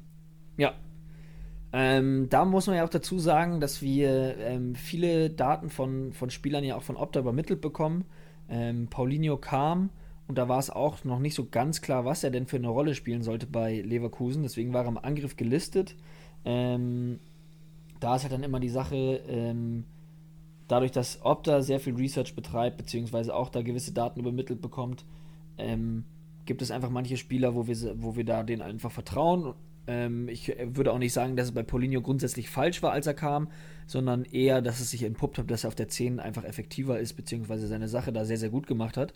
[0.58, 0.74] Ja.
[1.72, 6.30] Ähm, da muss man ja auch dazu sagen, dass wir ähm, viele Daten von, von
[6.30, 8.06] Spielern ja auch von Opta übermittelt bekommen.
[8.50, 9.90] Ähm, Paulinho kam
[10.28, 12.70] und da war es auch noch nicht so ganz klar, was er denn für eine
[12.70, 14.44] Rolle spielen sollte bei Leverkusen.
[14.44, 15.96] Deswegen war er im Angriff gelistet.
[16.46, 17.20] Ähm,
[18.04, 19.86] da ist halt dann immer die Sache, ähm,
[20.68, 25.06] dadurch, dass Opta sehr viel Research betreibt, beziehungsweise auch da gewisse Daten übermittelt bekommt,
[25.58, 26.06] ähm,
[26.46, 29.54] gibt es einfach manche Spieler, wo wir, wo wir da denen einfach vertrauen.
[29.88, 33.14] Ähm, ich würde auch nicht sagen, dass es bei Paulinho grundsätzlich falsch war, als er
[33.14, 33.50] kam,
[33.86, 37.14] sondern eher, dass es sich entpuppt hat, dass er auf der 10 einfach effektiver ist,
[37.14, 39.14] beziehungsweise seine Sache da sehr, sehr gut gemacht hat.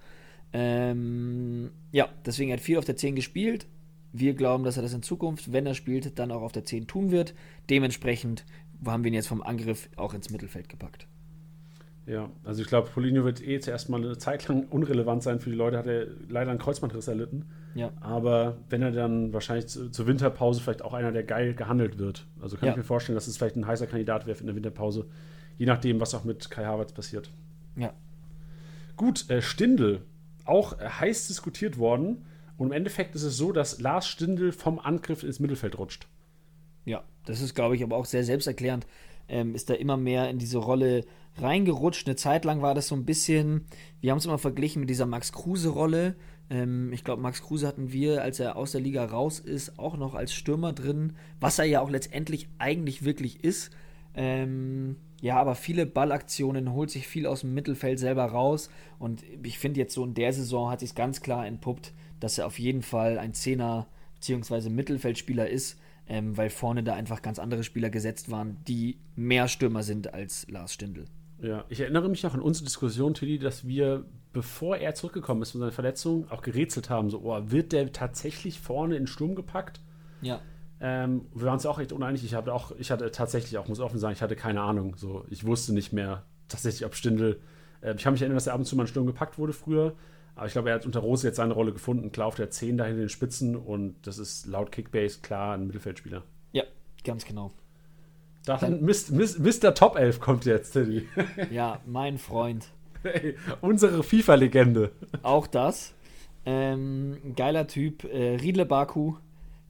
[0.53, 3.67] Ähm, ja, deswegen hat viel auf der 10 gespielt.
[4.13, 6.87] Wir glauben, dass er das in Zukunft, wenn er spielt, dann auch auf der 10
[6.87, 7.33] tun wird.
[7.69, 8.45] Dementsprechend
[8.85, 11.07] haben wir ihn jetzt vom Angriff auch ins Mittelfeld gepackt.
[12.05, 15.49] Ja, also ich glaube, Poligno wird eh zuerst mal eine Zeit lang unrelevant sein für
[15.49, 15.77] die Leute.
[15.77, 17.45] Hat er leider einen Kreuzbandriss erlitten.
[17.75, 17.91] Ja.
[17.99, 22.25] Aber wenn er dann wahrscheinlich zu, zur Winterpause vielleicht auch einer, der geil gehandelt wird.
[22.41, 22.71] Also kann Ja.
[22.71, 25.05] ich mir vorstellen, dass es vielleicht ein heißer Kandidat wäre in der Winterpause.
[25.57, 27.29] Je nachdem, was auch mit Kai Havertz passiert.
[27.75, 27.91] Ja.
[28.95, 30.01] Gut, äh, Stindl.
[30.45, 32.23] Auch äh, heiß diskutiert worden.
[32.57, 36.07] Und im Endeffekt ist es so, dass Lars Stindl vom Angriff ins Mittelfeld rutscht.
[36.87, 38.87] Ja, das ist, glaube ich, aber auch sehr selbsterklärend.
[39.27, 41.03] Ähm, ist da immer mehr in diese Rolle
[41.35, 42.07] reingerutscht.
[42.07, 43.65] Eine Zeit lang war das so ein bisschen,
[43.99, 46.15] wir haben es immer verglichen mit dieser Max Kruse-Rolle.
[46.49, 49.97] Ähm, ich glaube, Max Kruse hatten wir, als er aus der Liga raus ist, auch
[49.97, 53.71] noch als Stürmer drin, was er ja auch letztendlich eigentlich wirklich ist.
[54.15, 58.69] Ähm, ja, aber viele Ballaktionen, holt sich viel aus dem Mittelfeld selber raus.
[58.97, 62.47] Und ich finde jetzt so in der Saison hat sich ganz klar entpuppt, dass er
[62.47, 64.69] auf jeden Fall ein Zehner- bzw.
[64.69, 69.83] Mittelfeldspieler ist, ähm, weil vorne da einfach ganz andere Spieler gesetzt waren, die mehr Stürmer
[69.83, 71.05] sind als Lars Stindl.
[71.39, 75.51] Ja, ich erinnere mich noch an unsere Diskussion, Tilly, dass wir, bevor er zurückgekommen ist
[75.51, 79.35] von seiner Verletzung, auch gerätselt haben: so, oh, wird der tatsächlich vorne in den Sturm
[79.35, 79.79] gepackt?
[80.21, 80.39] Ja.
[80.79, 82.23] Ähm, wir waren uns auch echt uneinig.
[82.23, 84.95] Ich hatte auch, ich hatte tatsächlich auch, muss offen sagen, ich hatte keine Ahnung.
[84.95, 87.39] So, ich wusste nicht mehr tatsächlich, ob Stindl.
[87.81, 89.37] Äh, ich kann mich erinnern, dass er ab und zu mal in den Sturm gepackt
[89.37, 89.95] wurde früher.
[90.37, 92.11] Aber ich glaube, er hat unter Rose jetzt seine Rolle gefunden.
[92.11, 95.65] Klar auf der 10 dahin in den Spitzen und das ist laut Kickbase klar ein
[95.65, 96.23] Mittelfeldspieler.
[96.51, 96.63] Ja,
[97.03, 97.51] ganz genau.
[98.45, 99.73] Dann Mist, Mist, Mr.
[99.73, 101.07] Top 11 kommt jetzt, Tilly.
[101.51, 102.67] Ja, mein Freund.
[103.01, 104.91] Hey, unsere FIFA-Legende.
[105.23, 105.95] Auch das.
[106.45, 108.03] Ähm, geiler Typ.
[108.03, 109.15] Äh, Riedle Baku.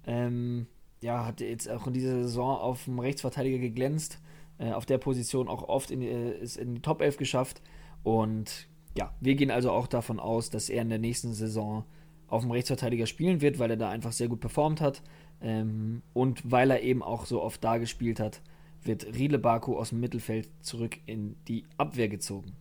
[0.06, 0.67] Ähm,
[0.99, 4.19] ja, hat jetzt auch in dieser Saison auf dem Rechtsverteidiger geglänzt.
[4.60, 7.62] Äh, auf der Position auch oft in, äh, ist in die Top 11 geschafft.
[8.03, 11.86] Und ja, wir gehen also auch davon aus, dass er in der nächsten Saison
[12.27, 15.01] auf dem Rechtsverteidiger spielen wird, weil er da einfach sehr gut performt hat.
[15.41, 18.41] Ähm, und weil er eben auch so oft da gespielt hat,
[18.83, 22.53] wird Riedle Baku aus dem Mittelfeld zurück in die Abwehr gezogen.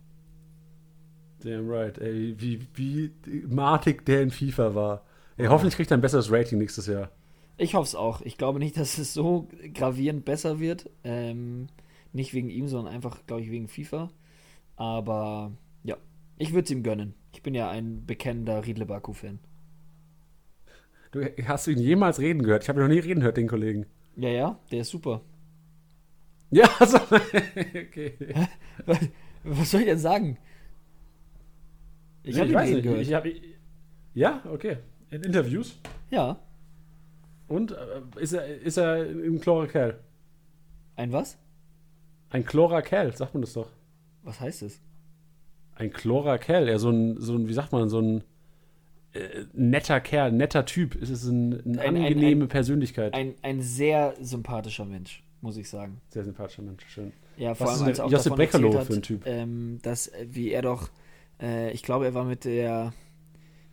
[1.39, 3.11] Damn right, ey, wie, wie
[3.47, 5.03] matig der in FIFA war.
[5.37, 7.11] Ey, hoffentlich kriegt er ein besseres Rating nächstes Jahr.
[7.57, 8.21] Ich hoffe es auch.
[8.21, 10.89] Ich glaube nicht, dass es so gravierend besser wird.
[11.03, 11.67] Ähm,
[12.13, 14.09] nicht wegen ihm, sondern einfach, glaube ich, wegen FIFA.
[14.75, 15.51] Aber
[16.37, 17.13] ich würde es ihm gönnen.
[17.33, 19.39] Ich bin ja ein bekennender Riedle Baku-Fan.
[21.11, 22.63] Du, hast du ihn jemals reden gehört?
[22.63, 23.85] Ich habe ihn noch nie reden gehört, den Kollegen.
[24.15, 25.21] Ja, ja, der ist super.
[26.51, 28.13] Ja, also, okay.
[29.43, 30.37] Was soll ich denn sagen?
[32.23, 32.83] Ich Nee, habe ihn reden nicht.
[32.83, 33.01] gehört.
[33.01, 33.25] Ich hab,
[34.13, 34.77] ja, okay.
[35.11, 35.79] In Interviews.
[36.09, 36.39] ja.
[37.47, 39.99] Und äh, ist er, ist er ein chlorer Kerl?
[40.97, 41.37] Ein was?
[42.29, 43.69] Ein chlorer Kerl, sagt man das doch.
[44.23, 44.81] Was heißt es?
[45.77, 48.23] Ein chlorer Kerl, ja, so ein, so ein, wie sagt man, so ein
[49.13, 50.95] äh, netter Kerl, netter Typ.
[51.01, 53.13] Es ist ein, eine Ein- angenehme ein- Persönlichkeit.
[53.13, 56.01] Ein, ein sehr sympathischer Mensch, muss ich sagen.
[56.09, 57.13] Sehr sympathischer Mensch, schön.
[57.37, 59.21] Ja, vor Was allem als er auch Josip davon hat, für ein Typ?
[59.27, 60.89] Ähm, dass, äh, wie er doch,
[61.41, 62.93] äh, ich glaube, er war mit der,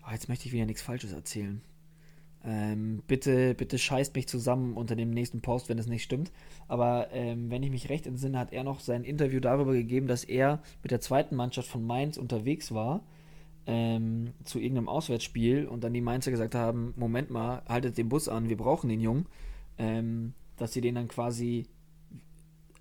[0.07, 1.62] oh, jetzt möchte ich wieder nichts Falsches erzählen.
[2.44, 6.30] Ähm, bitte, bitte scheißt mich zusammen unter dem nächsten Post, wenn es nicht stimmt.
[6.68, 10.24] Aber ähm, wenn ich mich recht entsinne, hat er noch sein Interview darüber gegeben, dass
[10.24, 13.02] er mit der zweiten Mannschaft von Mainz unterwegs war
[13.66, 18.28] ähm, zu irgendeinem Auswärtsspiel und dann die Mainzer gesagt haben, Moment mal, haltet den Bus
[18.28, 19.26] an, wir brauchen den Jungen.
[19.78, 21.66] Ähm, dass sie den dann quasi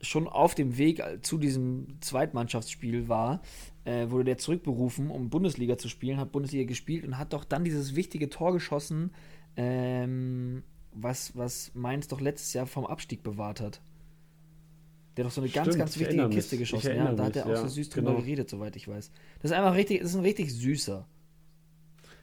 [0.02, 3.42] schon auf dem Weg zu diesem Zweitmannschaftsspiel war,
[3.86, 7.64] äh, wurde der zurückberufen, um Bundesliga zu spielen, hat Bundesliga gespielt und hat doch dann
[7.64, 9.12] dieses wichtige Tor geschossen,
[9.56, 13.82] ähm, was, was Mainz doch letztes Jahr vom Abstieg bewahrt hat.
[15.18, 16.36] Der doch so eine ganz, Stimmt, ganz ich wichtige mich.
[16.36, 16.96] Kiste Ich geschossen.
[16.96, 18.22] Ja, da hat er mich, auch so ja, süß drüber genau.
[18.22, 19.12] geredet, soweit ich weiß.
[19.42, 21.08] Das ist einfach richtig, das ist ein richtig süßer.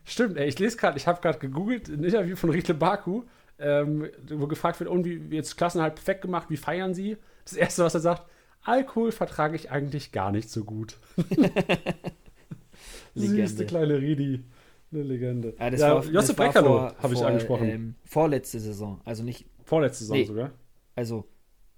[0.04, 3.24] Stimmt, ey, ich lese gerade, ich habe gerade gegoogelt, ein Interview von Riedle Baku,
[3.58, 7.16] ähm, wo gefragt wird, und wie jetzt Klassenhalt perfekt gemacht, wie feiern sie?
[7.44, 8.24] Das erste, was er sagt,
[8.62, 10.98] Alkohol vertrage ich eigentlich gar nicht so gut.
[13.14, 14.44] Süße kleine Ridi.
[14.92, 15.54] Eine Legende.
[15.58, 17.68] Ja, das ja, war, Breckerloh vor- habe ich angesprochen.
[17.68, 20.24] Ähm, vorletzte Saison, also nicht, Vorletzte Saison nee.
[20.24, 20.50] sogar.
[20.96, 21.24] also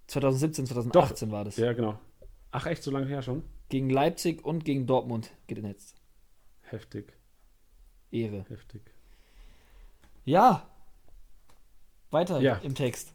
[0.06, 1.56] 2017, 2018 war das.
[1.58, 1.98] Ja, genau.
[2.50, 3.42] Ach, echt, so lange her schon?
[3.68, 5.94] Gegen Leipzig und gegen Dortmund genetzt.
[6.62, 7.12] Heftig,
[8.10, 8.44] Ehre.
[8.48, 8.82] heftig.
[10.24, 10.68] Ja.
[12.10, 12.56] Weiter Ja.
[12.62, 13.12] im Text.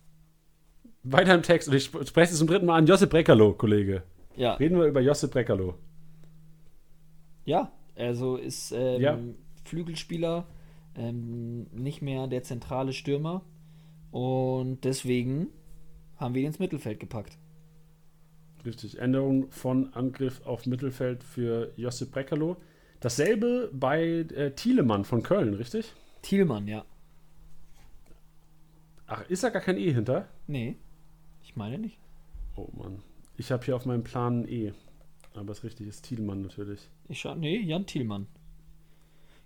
[1.03, 4.03] Weiter im Text, und ich sp- spreche es zum dritten Mal an Josip Breckerloh, Kollege.
[4.35, 4.53] Ja.
[4.55, 5.75] Reden wir über Josip Breckerloh.
[7.45, 7.71] Ja.
[7.95, 9.17] Also ist ähm, Ja.
[9.67, 10.47] Flügelspieler,
[10.95, 13.43] ähm, nicht mehr der zentrale Stürmer.
[14.11, 15.47] Und deswegen
[16.17, 17.37] haben wir ihn ins Mittelfeld gepackt.
[18.65, 22.57] Richtig, Änderung von Angriff auf Mittelfeld für Josip Brekalo.
[22.99, 25.93] Dasselbe bei äh, Thielemann von Köln, richtig?
[26.23, 26.83] Thielmann, ja.
[29.05, 30.27] Ach, ist da gar kein E hinter?
[30.47, 30.75] Nee,
[31.43, 31.97] ich meine nicht.
[32.55, 33.03] Oh Mann.
[33.37, 34.73] Ich habe hier auf meinem Plan ein E.
[35.35, 36.89] Aber das richtige ist Thielmann natürlich.
[37.07, 38.27] Ich schau, nee, Jan Thielmann.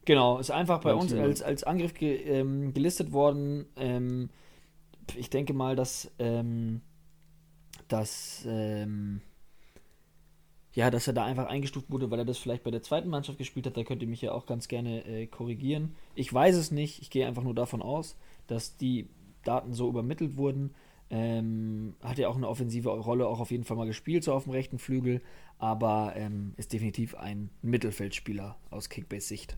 [0.06, 3.66] Genau, ist einfach bei uns als, als Angriff ge, ähm, gelistet worden.
[3.76, 4.30] Ähm,
[5.16, 6.82] ich denke mal, dass, ähm,
[7.88, 9.22] dass, ähm,
[10.74, 13.38] ja, dass er da einfach eingestuft wurde, weil er das vielleicht bei der zweiten Mannschaft
[13.38, 13.78] gespielt hat.
[13.78, 15.96] Da könnt ihr mich ja auch ganz gerne äh, korrigieren.
[16.16, 17.02] Ich weiß es nicht.
[17.02, 19.10] Ich gehe einfach nur davon aus, dass die
[19.44, 20.74] Daten so übermittelt wurden.
[21.12, 24.46] Ähm, hat ja auch eine offensive Rolle auch auf jeden Fall mal gespielt, so auf
[24.46, 25.22] dem rechten Flügel,
[25.60, 29.58] aber ähm, ist definitiv ein Mittelfeldspieler aus Kickbase-Sicht.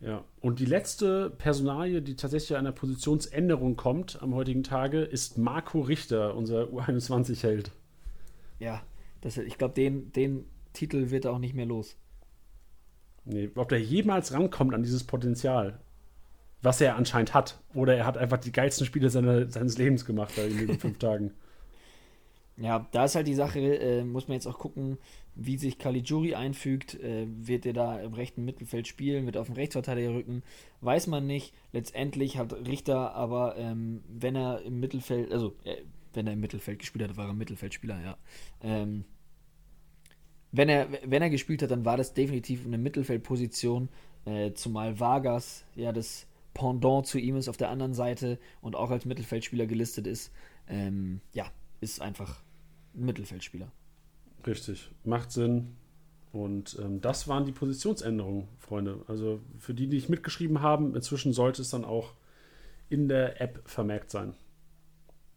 [0.00, 5.80] Ja, und die letzte Personalie, die tatsächlich einer Positionsänderung kommt am heutigen Tage, ist Marco
[5.80, 7.70] Richter, unser U21-Held.
[8.58, 8.82] Ja,
[9.20, 11.96] das, ich glaube, den, den Titel wird er auch nicht mehr los.
[13.26, 15.78] Nee, ob der jemals rankommt an dieses Potenzial,
[16.62, 17.60] was er anscheinend hat.
[17.74, 21.32] Oder er hat einfach die geilsten Spiele seine, seines Lebens gemacht in den fünf Tagen.
[22.60, 24.98] Ja, da ist halt die Sache, äh, muss man jetzt auch gucken,
[25.34, 26.94] wie sich Caligiuri einfügt.
[26.94, 30.42] Äh, wird er da im rechten Mittelfeld spielen, wird auf dem Rechtsverteidiger rücken?
[30.82, 31.54] Weiß man nicht.
[31.72, 35.76] Letztendlich hat Richter aber, ähm, wenn er im Mittelfeld, also äh,
[36.12, 38.18] wenn er im Mittelfeld gespielt hat, war er Mittelfeldspieler, ja.
[38.62, 39.04] Ähm,
[40.52, 43.88] wenn er, wenn er gespielt hat, dann war das definitiv eine Mittelfeldposition,
[44.26, 48.90] äh, zumal Vargas ja das Pendant zu ihm ist auf der anderen Seite und auch
[48.90, 50.32] als Mittelfeldspieler gelistet ist.
[50.68, 51.46] Ähm, ja,
[51.80, 52.49] ist einfach ein
[52.94, 53.70] Mittelfeldspieler.
[54.46, 55.76] Richtig, macht Sinn.
[56.32, 59.02] Und ähm, das waren die Positionsänderungen, Freunde.
[59.08, 62.14] Also für die, die nicht mitgeschrieben haben, inzwischen sollte es dann auch
[62.88, 64.34] in der App vermerkt sein.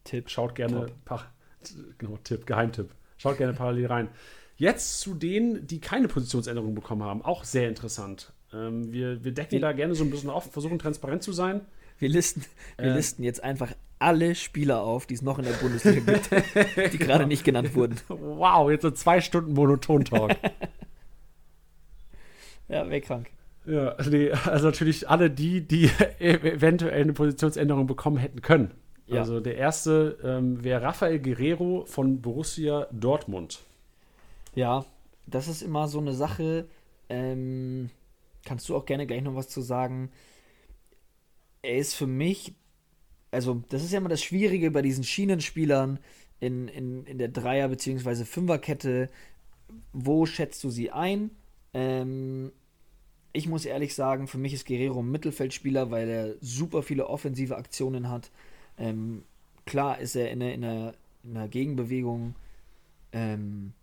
[0.03, 0.29] Tipp.
[0.29, 0.87] Schaut gerne,
[1.97, 2.93] genau, Tipp, Geheimtipp.
[3.17, 4.09] Schaut gerne parallel rein.
[4.55, 7.23] Jetzt zu denen, die keine Positionsänderung bekommen haben.
[7.23, 8.33] Auch sehr interessant.
[8.53, 11.61] Ähm, wir, wir decken da gerne so ein bisschen auf, versuchen transparent zu sein.
[12.03, 12.43] Wir listen,
[12.77, 12.95] wir Äh.
[12.95, 16.29] listen jetzt einfach alle Spieler auf, die es noch in der Bundesliga gibt,
[16.93, 17.95] die gerade nicht genannt wurden.
[18.09, 20.35] Wow, jetzt so zwei Stunden Monoton-Talk.
[22.69, 23.29] Ja, wäre krank.
[23.65, 25.89] ja, nee, also natürlich alle die, die
[26.19, 28.71] eventuell eine Positionsänderung bekommen hätten können.
[29.05, 29.19] Ja.
[29.19, 33.59] Also der erste ähm, wäre Rafael Guerrero von Borussia Dortmund.
[34.55, 34.85] Ja,
[35.27, 36.65] das ist immer so eine Sache.
[37.09, 37.89] Ähm,
[38.45, 40.09] kannst du auch gerne gleich noch was zu sagen?
[41.63, 42.53] Er ist für mich,
[43.31, 45.97] also das ist ja immer das Schwierige bei diesen Schienenspielern
[46.39, 48.25] in, in, in der Dreier- bzw.
[48.25, 49.09] Fünferkette.
[49.93, 51.31] Wo schätzt du sie ein?
[51.73, 52.51] Ähm,
[53.31, 57.57] ich muss ehrlich sagen, für mich ist Guerrero ein Mittelfeldspieler, weil er super viele offensive
[57.57, 58.29] Aktionen hat.
[58.77, 59.23] Ähm,
[59.65, 62.35] klar ist er in einer, in einer, in einer Gegenbewegung,
[63.13, 63.73] ähm,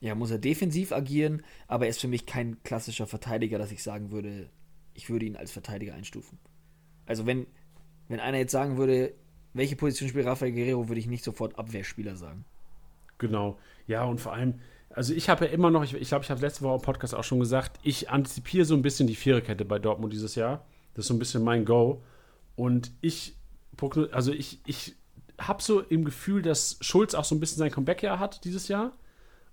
[0.00, 3.82] ja, muss er defensiv agieren, aber er ist für mich kein klassischer Verteidiger, dass ich
[3.82, 4.50] sagen würde,
[4.94, 6.38] ich würde ihn als Verteidiger einstufen.
[7.12, 7.46] Also wenn,
[8.08, 9.12] wenn einer jetzt sagen würde,
[9.52, 12.46] welche Position spielt Rafael Guerrero, würde ich nicht sofort Abwehrspieler sagen.
[13.18, 13.58] Genau.
[13.86, 16.30] Ja, und vor allem, also ich habe ja immer noch, ich glaube, ich, glaub, ich
[16.30, 19.66] habe letzte Woche im Podcast auch schon gesagt, ich antizipiere so ein bisschen die Viererkette
[19.66, 20.64] bei Dortmund dieses Jahr.
[20.94, 22.02] Das ist so ein bisschen mein Go.
[22.56, 23.36] Und ich,
[24.12, 24.96] also ich, ich
[25.38, 28.92] habe so im Gefühl, dass Schulz auch so ein bisschen sein Comeback-Jahr hat dieses Jahr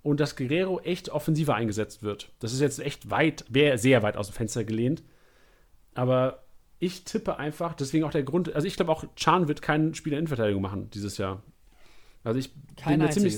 [0.02, 2.32] und dass Guerrero echt offensiver eingesetzt wird.
[2.40, 5.04] Das ist jetzt echt weit, wäre sehr weit aus dem Fenster gelehnt.
[5.94, 6.44] Aber
[6.80, 10.16] ich tippe einfach, deswegen auch der Grund, also ich glaube auch, Chan wird keinen Spieler
[10.16, 11.44] in Innenverteidigung machen dieses Jahr.
[12.24, 13.38] Also ich Kein bin mir ziemlich.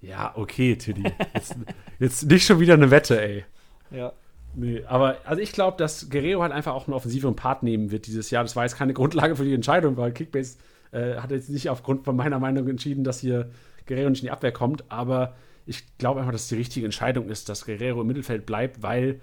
[0.00, 1.04] Ja, okay, Tiddy.
[1.34, 1.56] Jetzt,
[1.98, 3.44] jetzt nicht schon wieder eine Wette, ey.
[3.90, 4.12] Ja.
[4.54, 8.06] Nee, aber also ich glaube, dass Guerrero halt einfach auch einen offensiveren Part nehmen wird
[8.06, 8.42] dieses Jahr.
[8.42, 10.58] Das war jetzt keine Grundlage für die Entscheidung, weil Kickbase
[10.92, 13.50] äh, hat jetzt nicht aufgrund von meiner Meinung entschieden, dass hier
[13.86, 14.90] Guerrero nicht in die Abwehr kommt.
[14.90, 19.20] Aber ich glaube einfach, dass die richtige Entscheidung ist, dass Guerrero im Mittelfeld bleibt, weil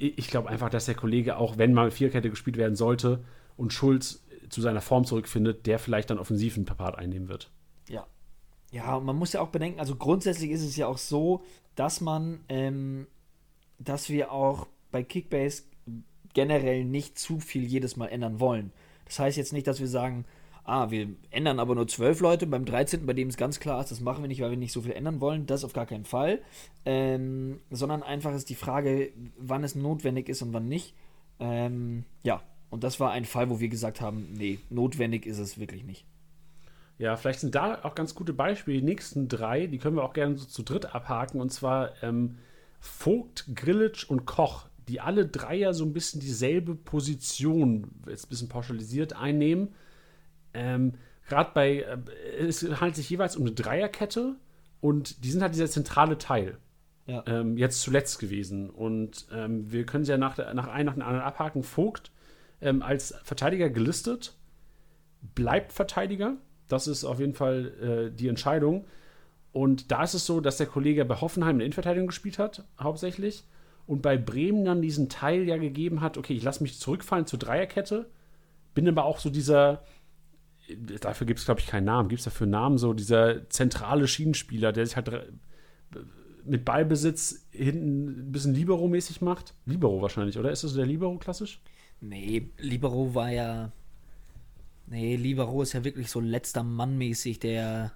[0.00, 3.22] ich glaube einfach, dass der Kollege, auch wenn mal Vierkette gespielt werden sollte
[3.56, 7.50] und Schulz zu seiner Form zurückfindet, der vielleicht dann offensiv einen Part einnehmen wird.
[7.88, 8.06] Ja.
[8.72, 11.42] Ja, und man muss ja auch bedenken, also grundsätzlich ist es ja auch so,
[11.74, 13.06] dass man, ähm,
[13.78, 15.64] dass wir auch bei Kickbase
[16.34, 18.72] generell nicht zu viel jedes Mal ändern wollen.
[19.04, 20.24] Das heißt jetzt nicht, dass wir sagen,
[20.64, 23.90] ah, wir ändern aber nur zwölf Leute beim 13., bei dem es ganz klar ist,
[23.90, 25.46] das machen wir nicht, weil wir nicht so viel ändern wollen.
[25.46, 26.40] Das auf gar keinen Fall.
[26.84, 30.94] Ähm, sondern einfach ist die Frage, wann es notwendig ist und wann nicht.
[31.38, 35.58] Ähm, ja, und das war ein Fall, wo wir gesagt haben, nee, notwendig ist es
[35.58, 36.04] wirklich nicht.
[36.98, 38.78] Ja, vielleicht sind da auch ganz gute Beispiele.
[38.78, 41.40] Die nächsten drei, die können wir auch gerne so zu dritt abhaken.
[41.40, 42.36] Und zwar ähm,
[42.78, 44.66] Vogt, Grillitsch und Koch.
[44.86, 49.68] die alle drei ja so ein bisschen dieselbe Position, jetzt ein bisschen pauschalisiert, einnehmen.
[50.54, 50.94] Ähm,
[51.28, 51.98] Gerade bei, äh,
[52.46, 54.36] es handelt sich jeweils um eine Dreierkette
[54.80, 56.58] und die sind halt dieser zentrale Teil.
[57.06, 57.24] Ja.
[57.26, 58.70] Ähm, jetzt zuletzt gewesen.
[58.70, 61.62] Und ähm, wir können sie ja nach, nach einem nach dem anderen abhaken.
[61.62, 62.12] Vogt
[62.60, 64.34] ähm, als Verteidiger gelistet,
[65.34, 66.36] bleibt Verteidiger.
[66.68, 68.86] Das ist auf jeden Fall äh, die Entscheidung.
[69.52, 73.44] Und da ist es so, dass der Kollege bei Hoffenheim eine Innenverteidigung gespielt hat, hauptsächlich.
[73.86, 77.40] Und bei Bremen dann diesen Teil ja gegeben hat, okay, ich lasse mich zurückfallen zur
[77.40, 78.08] Dreierkette,
[78.74, 79.82] bin aber auch so dieser,
[81.00, 84.06] dafür gibt es, glaube ich, keinen Namen, gibt es dafür einen Namen, so dieser zentrale
[84.08, 85.32] Schienenspieler, der sich halt
[86.44, 89.54] mit Ballbesitz hinten ein bisschen Libero-mäßig macht.
[89.66, 90.50] Libero wahrscheinlich, oder?
[90.50, 91.60] Ist das der Libero klassisch?
[92.00, 93.72] Nee, Libero war ja.
[94.86, 97.92] Nee, Libero ist ja wirklich so letzter Mann mäßig, der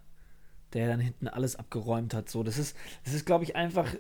[0.75, 2.29] der dann hinten alles abgeräumt hat.
[2.29, 3.95] So, das ist, das ist, glaube ich, einfach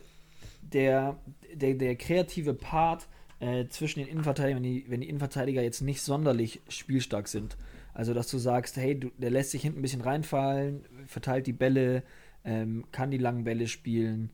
[0.60, 1.16] der,
[1.54, 3.06] der, der kreative Part
[3.40, 7.56] äh, zwischen den Innenverteidigern, wenn die, wenn die Innenverteidiger jetzt nicht sonderlich spielstark sind.
[7.94, 11.52] Also, dass du sagst, hey, du, der lässt sich hinten ein bisschen reinfallen, verteilt die
[11.52, 12.02] Bälle,
[12.44, 14.30] ähm, kann die langen Bälle spielen.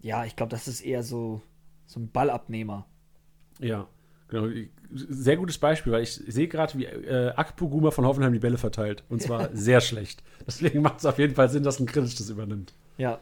[0.00, 1.40] Ja, ich glaube, das ist eher so,
[1.86, 2.86] so ein Ballabnehmer.
[3.60, 3.88] Ja.
[4.28, 4.48] Genau,
[4.90, 9.04] sehr gutes Beispiel, weil ich sehe gerade, wie äh, Akpoguma von Hoffenheim die Bälle verteilt.
[9.08, 10.22] Und zwar sehr schlecht.
[10.46, 12.74] Deswegen macht es auf jeden Fall Sinn, dass ein Kritisch das übernimmt.
[12.96, 13.20] Ja.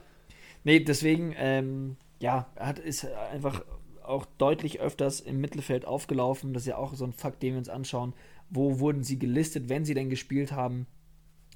[0.64, 3.62] Nee, deswegen, ähm, ja, hat, ist einfach
[4.02, 6.54] auch deutlich öfters im Mittelfeld aufgelaufen.
[6.54, 8.14] Das ist ja auch so ein Fakt, den wir uns anschauen.
[8.54, 10.86] Wo wurden sie gelistet, wenn sie denn gespielt haben?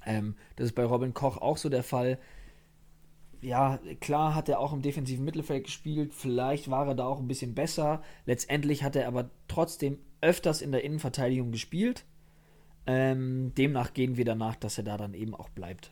[0.05, 2.17] Ähm, das ist bei Robin Koch auch so der Fall
[3.41, 7.27] ja, klar hat er auch im defensiven Mittelfeld gespielt, vielleicht war er da auch ein
[7.27, 8.01] bisschen besser.
[8.25, 12.05] Letztendlich hat er aber trotzdem öfters in der Innenverteidigung gespielt.
[12.85, 15.91] Ähm, demnach gehen wir danach, dass er da dann eben auch bleibt.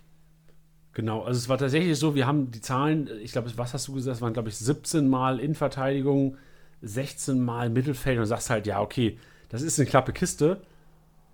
[0.94, 3.94] Genau, also es war tatsächlich so, wir haben die Zahlen, ich glaube, was hast du
[3.94, 6.38] gesagt, es waren, glaube ich, 17 Mal Innenverteidigung,
[6.82, 10.62] 16 Mal Mittelfeld und du sagst halt, ja, okay, das ist eine klappe Kiste,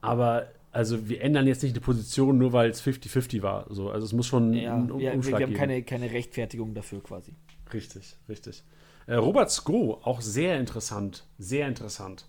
[0.01, 3.65] aber also wir ändern jetzt nicht eine Position, nur weil es 50-50 war.
[3.69, 7.03] So, also es muss schon ja, einen ja, Umschlag wir, haben keine, keine Rechtfertigung dafür
[7.03, 7.33] quasi.
[7.73, 8.63] Richtig, richtig.
[9.07, 11.25] Äh, Robert Sko, auch sehr interessant.
[11.37, 12.25] Sehr interessant.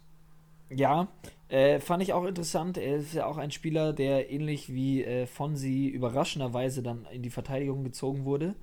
[0.70, 1.08] Ja,
[1.48, 2.78] äh, fand ich auch interessant.
[2.78, 7.30] Er ist ja auch ein Spieler, der ähnlich wie äh, Fonsi überraschenderweise dann in die
[7.30, 8.54] Verteidigung gezogen wurde.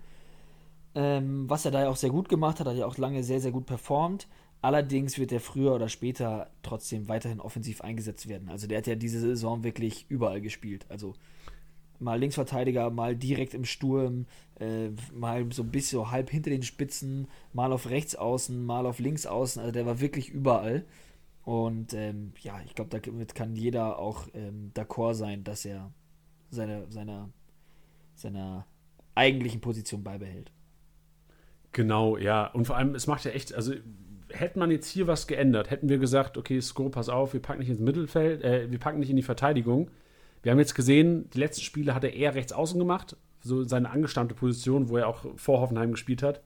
[0.96, 3.40] Ähm, was er da ja auch sehr gut gemacht hat, hat ja auch lange sehr,
[3.40, 4.28] sehr gut performt.
[4.62, 8.50] Allerdings wird er früher oder später trotzdem weiterhin offensiv eingesetzt werden.
[8.50, 10.86] Also der hat ja diese Saison wirklich überall gespielt.
[10.90, 11.14] Also
[12.00, 14.26] mal Linksverteidiger, mal direkt im Sturm,
[14.60, 18.86] äh, mal so ein bisschen so halb hinter den Spitzen, mal auf rechts außen, mal
[18.86, 19.62] auf links außen.
[19.62, 20.86] Also der war wirklich überall.
[21.46, 25.92] Und ähm, ja, ich glaube, damit kann jeder auch ähm, d'accord sein, dass er
[26.52, 27.30] seine, seine,
[28.16, 28.66] seiner
[29.16, 30.52] eigentlichen Position beibehält.
[31.72, 32.48] Genau, ja.
[32.48, 33.74] Und vor allem, es macht ja echt, also
[34.32, 37.60] hätte man jetzt hier was geändert, hätten wir gesagt, okay, Sko, pass auf, wir packen
[37.60, 39.90] nicht ins Mittelfeld, äh, wir packen nicht in die Verteidigung.
[40.42, 43.90] Wir haben jetzt gesehen, die letzten Spiele hat er eher rechts außen gemacht, so seine
[43.90, 46.42] angestammte Position, wo er auch vor Hoffenheim gespielt hat.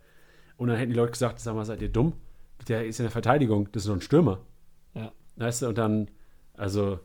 [0.58, 2.14] Und dann hätten die Leute gesagt, sag mal, seid ihr dumm?
[2.68, 4.40] Der ist in der Verteidigung, das ist nur ein Stürmer.
[4.94, 5.12] Ja.
[5.36, 6.10] Weißt du, und dann,
[6.54, 7.00] also,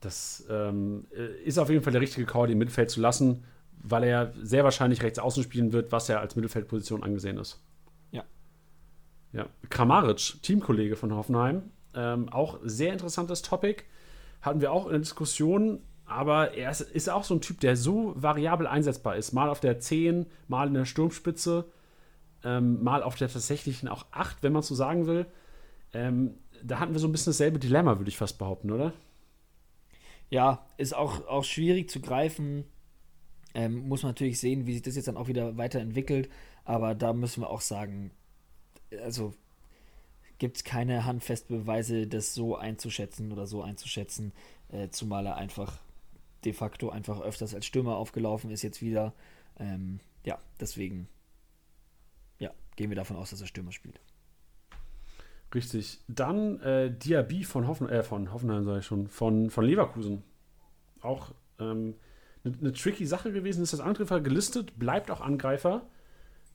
[0.00, 1.06] das ähm,
[1.44, 3.44] ist auf jeden Fall der richtige Call, den Mittelfeld zu lassen,
[3.82, 7.60] weil er sehr wahrscheinlich rechts außen spielen wird, was er als Mittelfeldposition angesehen ist.
[9.38, 11.70] Ja, Kramaric, Teamkollege von Hoffenheim.
[11.94, 13.84] Ähm, auch sehr interessantes Topic.
[14.42, 17.76] Hatten wir auch in der Diskussion, aber er ist, ist, auch so ein Typ, der
[17.76, 19.32] so variabel einsetzbar ist.
[19.32, 21.66] Mal auf der 10, mal in der Sturmspitze,
[22.42, 25.26] ähm, mal auf der tatsächlichen auch 8, wenn man so sagen will.
[25.92, 28.92] Ähm, da hatten wir so ein bisschen dasselbe Dilemma, würde ich fast behaupten, oder?
[30.30, 32.64] Ja, ist auch, auch schwierig zu greifen.
[33.54, 36.28] Ähm, muss man natürlich sehen, wie sich das jetzt dann auch wieder weiterentwickelt.
[36.64, 38.10] Aber da müssen wir auch sagen,
[39.02, 39.34] also
[40.38, 44.32] gibt es keine handfesten Beweise, das so einzuschätzen oder so einzuschätzen,
[44.70, 45.78] äh, zumal er einfach
[46.44, 49.12] de facto einfach öfters als Stürmer aufgelaufen ist jetzt wieder.
[49.58, 51.08] Ähm, ja, deswegen
[52.38, 54.00] ja, gehen wir davon aus, dass er Stürmer spielt.
[55.54, 56.00] Richtig.
[56.08, 60.22] Dann äh, Diaby von, Hoffen äh, von Hoffenheim, sage ich schon, von, von Leverkusen.
[61.00, 61.94] Auch eine ähm,
[62.44, 65.86] ne, ne tricky Sache gewesen, ist das Angreifer gelistet, bleibt auch Angreifer.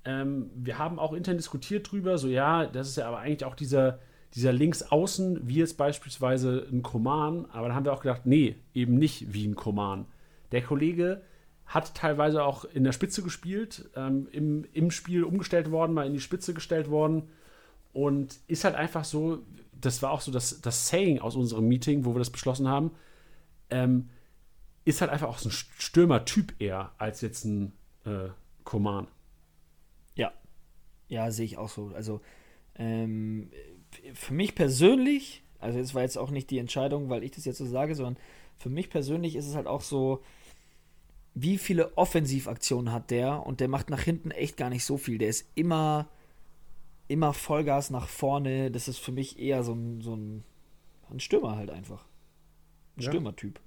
[0.05, 3.55] Ähm, wir haben auch intern diskutiert drüber, so ja, das ist ja aber eigentlich auch
[3.55, 3.99] dieser,
[4.33, 8.95] dieser Linksaußen, wie jetzt beispielsweise ein Koman, aber dann haben wir auch gedacht, nee, eben
[8.95, 10.05] nicht wie ein Koman.
[10.51, 11.21] Der Kollege
[11.65, 16.13] hat teilweise auch in der Spitze gespielt, ähm, im, im Spiel umgestellt worden, mal in
[16.13, 17.29] die Spitze gestellt worden
[17.93, 19.39] und ist halt einfach so,
[19.79, 22.91] das war auch so das, das Saying aus unserem Meeting, wo wir das beschlossen haben,
[23.69, 24.09] ähm,
[24.85, 27.71] ist halt einfach auch so ein Stürmertyp eher als jetzt ein
[28.05, 28.29] äh,
[28.63, 29.07] Koman.
[31.14, 31.91] Ja, sehe ich auch so.
[31.95, 32.22] Also
[32.76, 33.51] Ähm,
[34.14, 37.59] für mich persönlich, also es war jetzt auch nicht die Entscheidung, weil ich das jetzt
[37.59, 38.18] so sage, sondern
[38.57, 40.24] für mich persönlich ist es halt auch so,
[41.36, 45.18] wie viele Offensivaktionen hat der und der macht nach hinten echt gar nicht so viel.
[45.20, 46.07] Der ist immer,
[47.07, 48.72] immer Vollgas nach vorne.
[48.72, 50.43] Das ist für mich eher so ein, so ein,
[51.11, 52.05] ein Stürmer halt einfach.
[52.97, 53.09] Ein ja.
[53.09, 53.59] Stürmertyp.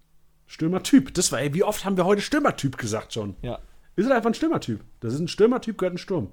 [0.46, 1.14] Stürmertyp.
[1.14, 3.36] Das war, ey, wie oft haben wir heute Stürmertyp gesagt schon?
[3.42, 3.60] Ja.
[3.96, 4.84] Ist halt einfach ein Stürmertyp.
[5.00, 6.30] Das ist ein Stürmertyp, gehört ein Sturm.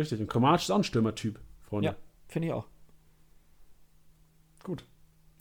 [0.00, 0.18] Richtig.
[0.18, 1.88] Und Kramaric ist auch ein Stürmertyp, Freunde.
[1.88, 1.96] Ja,
[2.26, 2.66] finde ich auch.
[4.64, 4.84] Gut.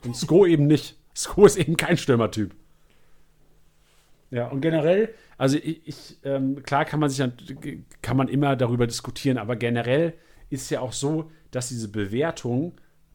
[0.03, 0.97] Und Sko eben nicht.
[1.15, 2.53] Sko ist eben kein Stürmertyp.
[4.31, 7.25] Ja, und generell, also ich, ich ähm, klar kann man sich
[8.01, 10.13] kann man immer darüber diskutieren, aber generell
[10.49, 12.73] ist ja auch so, dass diese Bewertung,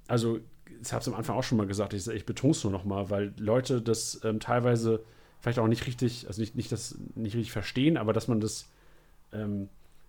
[0.09, 0.41] also
[0.83, 2.85] ich habe es am Anfang auch schon mal gesagt, ich, ich betone es nur noch
[2.85, 5.05] mal, weil Leute das ähm, teilweise
[5.41, 8.67] vielleicht auch nicht richtig, also nicht, nicht das nicht richtig verstehen, aber dass man das,
[9.33, 9.69] ähm,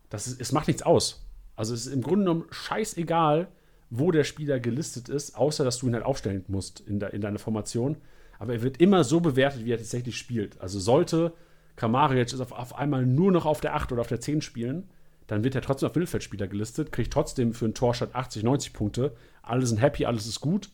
[0.10, 1.25] das ist, es macht nichts aus.
[1.56, 3.48] Also es ist im Grunde genommen scheißegal,
[3.90, 7.22] wo der Spieler gelistet ist, außer dass du ihn halt aufstellen musst in, de, in
[7.22, 7.98] deine Formation
[8.40, 10.60] aber er wird immer so bewertet, wie er tatsächlich spielt.
[10.62, 11.34] Also sollte
[11.76, 14.90] Kramaric auf, auf einmal nur noch auf der 8 oder auf der 10 spielen,
[15.28, 19.16] dann wird er trotzdem auf Mittelfeldspieler gelistet, kriegt trotzdem für einen Torstadt 80, 90 Punkte.
[19.42, 20.70] Alle sind happy, alles ist gut.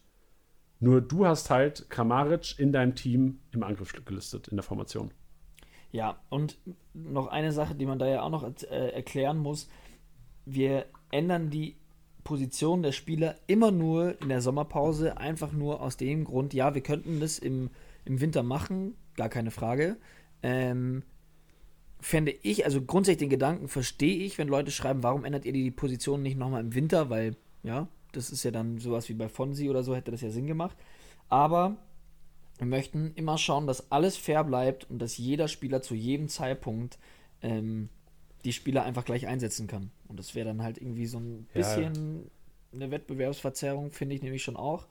[0.79, 5.11] Nur du hast halt Kramaric in deinem Team im Angriff gelistet, in der Formation.
[5.91, 6.57] Ja, und
[6.93, 9.69] noch eine Sache, die man da ja auch noch äh, erklären muss.
[10.45, 11.75] Wir ändern die
[12.23, 16.81] Position der Spieler immer nur in der Sommerpause, einfach nur aus dem Grund, ja, wir
[16.81, 17.69] könnten das im,
[18.05, 19.97] im Winter machen, gar keine Frage.
[20.43, 21.03] Ähm,
[21.99, 25.71] fände ich, also grundsätzlich den Gedanken verstehe ich, wenn Leute schreiben, warum ändert ihr die
[25.71, 29.69] Position nicht nochmal im Winter, weil, ja, das ist ja dann sowas wie bei Fonsi
[29.69, 30.75] oder so, hätte das ja Sinn gemacht.
[31.29, 31.77] Aber
[32.57, 36.99] wir möchten immer schauen, dass alles fair bleibt und dass jeder Spieler zu jedem Zeitpunkt
[37.41, 37.89] ähm,
[38.45, 39.91] die Spieler einfach gleich einsetzen kann.
[40.07, 42.81] Und das wäre dann halt irgendwie so ein bisschen ja.
[42.81, 44.87] eine Wettbewerbsverzerrung, finde ich nämlich schon auch.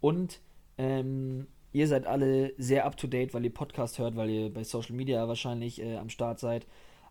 [0.00, 0.40] Und
[0.78, 4.64] ähm, ihr seid alle sehr up to date, weil ihr Podcast hört, weil ihr bei
[4.64, 6.66] Social Media wahrscheinlich äh, am Start seid.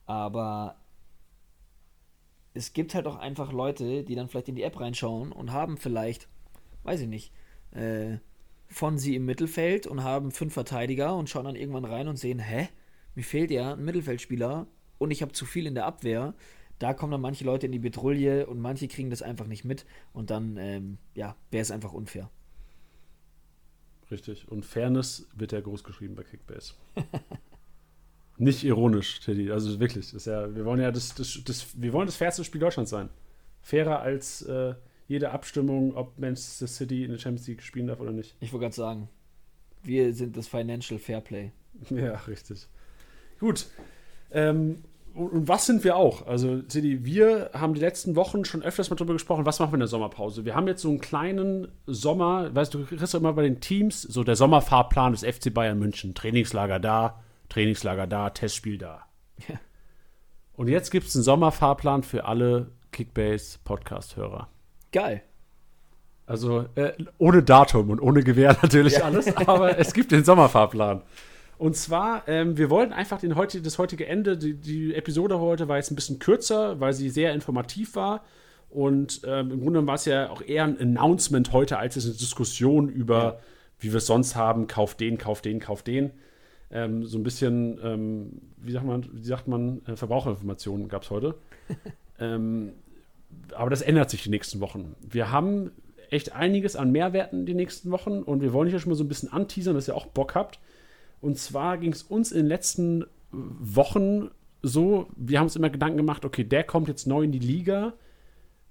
[0.06, 0.78] Aber
[2.54, 5.78] es gibt halt auch einfach Leute, die dann vielleicht in die App reinschauen und haben
[5.78, 6.28] vielleicht,
[6.84, 7.32] weiß ich nicht,
[7.72, 8.18] äh,
[8.68, 12.40] von sie im Mittelfeld und haben fünf Verteidiger und schauen dann irgendwann rein und sehen,
[12.40, 12.70] hä,
[13.16, 14.68] mir fehlt ja ein Mittelfeldspieler
[15.02, 16.36] und ich habe zu viel in der Abwehr,
[16.78, 19.86] da kommen dann manche Leute in die Betrouille und manche kriegen das einfach nicht mit
[20.14, 22.30] und dann, ähm, ja, wäre es einfach unfair.
[24.12, 24.48] Richtig.
[24.48, 26.74] Und Fairness wird ja groß geschrieben bei Kickbase.
[28.38, 29.52] nicht ironisch, Teddy.
[29.52, 30.14] Also wirklich.
[30.14, 33.10] ist ja, wir wollen ja das, das, das, wir wollen das fairste Spiel Deutschlands sein.
[33.62, 34.76] Fairer als äh,
[35.08, 38.36] jede Abstimmung, ob Manchester City in der Champions League spielen darf oder nicht.
[38.40, 39.10] Ich wollte gerade sagen,
[39.82, 41.52] wir sind das Financial Fairplay.
[41.90, 42.68] Ja, richtig.
[43.40, 43.66] Gut.
[44.32, 44.84] Ähm,
[45.14, 46.28] und was sind wir auch?
[46.28, 49.76] Also, Sidi, wir haben die letzten Wochen schon öfters mal darüber gesprochen, was machen wir
[49.76, 50.46] in der Sommerpause?
[50.46, 54.02] Wir haben jetzt so einen kleinen Sommer, weißt du, du kriegst immer bei den Teams
[54.02, 56.14] so der Sommerfahrplan des FC Bayern München.
[56.14, 59.06] Trainingslager da, Trainingslager da, Testspiel da.
[59.48, 59.56] Ja.
[60.54, 64.48] Und jetzt gibt es einen Sommerfahrplan für alle Kickbase-Podcast-Hörer.
[64.92, 65.24] Geil.
[66.26, 69.04] Also äh, ohne Datum und ohne Gewehr natürlich ja.
[69.04, 71.02] alles, aber es gibt den Sommerfahrplan.
[71.62, 75.68] Und zwar, ähm, wir wollten einfach den heute, das heutige Ende, die, die, Episode heute
[75.68, 78.26] war jetzt ein bisschen kürzer, weil sie sehr informativ war.
[78.72, 82.16] Und ähm, im Grunde war es ja auch eher ein Announcement heute, als es eine
[82.16, 83.40] Diskussion über, ja.
[83.78, 86.10] wie wir es sonst haben, kauf den, kauf den, kauf den.
[86.72, 91.12] Ähm, so ein bisschen, ähm, wie sagt man, wie sagt man, äh, Verbraucherinformationen gab es
[91.12, 91.36] heute.
[92.20, 92.74] Ähm,
[93.56, 94.96] aber das ändert sich die nächsten Wochen.
[95.02, 95.72] Wir haben
[96.12, 99.08] echt einiges an Mehrwerten die nächsten Wochen und wir wollen hier schon mal so ein
[99.08, 100.60] bisschen anteasern, dass ihr auch Bock habt.
[101.22, 104.30] Und zwar ging es uns in den letzten Wochen
[104.64, 107.94] so, wir haben uns immer Gedanken gemacht, okay, der kommt jetzt neu in die Liga.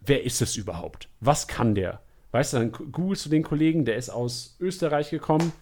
[0.01, 1.09] Wer ist es überhaupt?
[1.21, 2.01] Was kann der?
[2.33, 5.53] Weißt du, dann googelst du den Kollegen, der ist aus Österreich gekommen.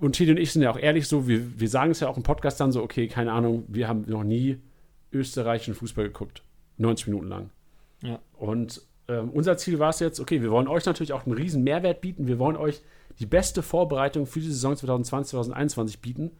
[0.00, 2.16] Und Titi und ich sind ja auch ehrlich so, wir, wir sagen es ja auch
[2.16, 4.58] im Podcast dann so, okay, keine Ahnung, wir haben noch nie
[5.12, 6.42] österreichischen Fußball geguckt.
[6.78, 7.50] 90 Minuten lang.
[8.02, 8.20] Ja.
[8.34, 11.62] Und ähm, unser Ziel war es jetzt, okay, wir wollen euch natürlich auch einen riesen
[11.62, 12.26] Mehrwert bieten.
[12.26, 12.82] Wir wollen euch
[13.18, 16.32] die beste Vorbereitung für die Saison 2020, 2021 bieten.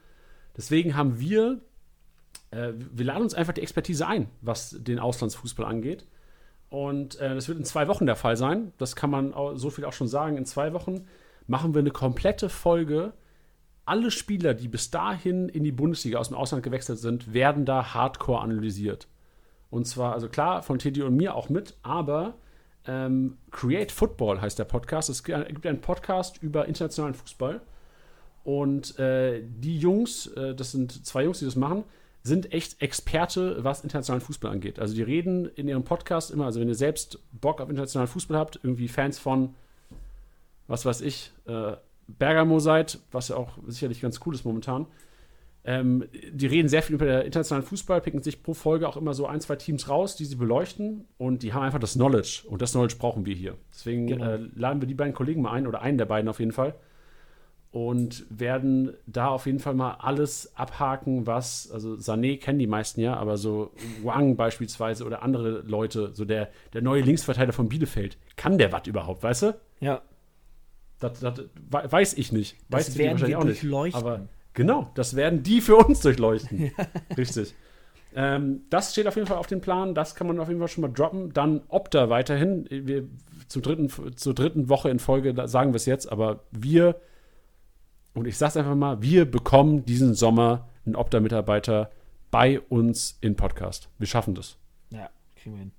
[0.56, 1.60] Deswegen haben wir,
[2.50, 6.06] äh, wir laden uns einfach die Expertise ein, was den Auslandsfußball angeht.
[6.68, 8.72] Und äh, das wird in zwei Wochen der Fall sein.
[8.78, 10.36] Das kann man auch, so viel auch schon sagen.
[10.36, 11.06] In zwei Wochen
[11.46, 13.12] machen wir eine komplette Folge.
[13.84, 17.94] Alle Spieler, die bis dahin in die Bundesliga aus dem Ausland gewechselt sind, werden da
[17.94, 19.06] hardcore analysiert.
[19.70, 22.34] Und zwar, also klar, von Teddy und mir auch mit, aber
[22.86, 25.08] ähm, Create Football heißt der Podcast.
[25.08, 27.60] Es gibt einen Podcast über internationalen Fußball.
[28.44, 31.84] Und äh, die Jungs, äh, das sind zwei Jungs, die das machen,
[32.22, 34.78] sind echt Experte, was internationalen Fußball angeht.
[34.78, 38.36] Also die reden in ihrem Podcast immer, also wenn ihr selbst Bock auf internationalen Fußball
[38.36, 39.54] habt, irgendwie Fans von,
[40.66, 41.72] was weiß ich, äh,
[42.06, 44.86] Bergamo seid, was ja auch sicherlich ganz cool ist momentan.
[45.66, 49.14] Ähm, die reden sehr viel über den internationalen Fußball, picken sich pro Folge auch immer
[49.14, 52.60] so ein, zwei Teams raus, die sie beleuchten und die haben einfach das Knowledge und
[52.60, 53.56] das Knowledge brauchen wir hier.
[53.72, 54.24] Deswegen Genau.
[54.32, 56.74] äh, laden wir die beiden Kollegen mal ein oder einen der beiden auf jeden Fall
[57.70, 63.00] und werden da auf jeden Fall mal alles abhaken, was, also Sané kennen die meisten
[63.00, 68.16] ja, aber so Wang beispielsweise oder andere Leute, so der, der neue Linksverteidiger von Bielefeld,
[68.36, 69.56] kann der was überhaupt, weißt du?
[69.80, 70.02] Ja.
[71.00, 72.56] Das, das we- weiß ich nicht.
[72.68, 74.00] Das Weißt du werden wir wahrscheinlich durchleuchten.
[74.00, 76.72] Aber genau, das werden die für uns durchleuchten.
[77.16, 77.54] Richtig.
[78.16, 79.94] Ähm, das steht auf jeden Fall auf dem Plan.
[79.94, 81.32] Das kann man auf jeden Fall schon mal droppen.
[81.32, 82.66] Dann Opta weiterhin.
[82.70, 83.08] Wir,
[83.48, 86.96] zum dritten, zur dritten Woche in Folge sagen wir es jetzt, aber wir,
[88.14, 91.90] und ich sag's einfach mal, wir bekommen diesen Sommer einen Opta-Mitarbeiter
[92.30, 93.88] bei uns in Podcast.
[93.98, 94.58] Wir schaffen das.
[94.90, 95.72] Ja, kriegen wir hin.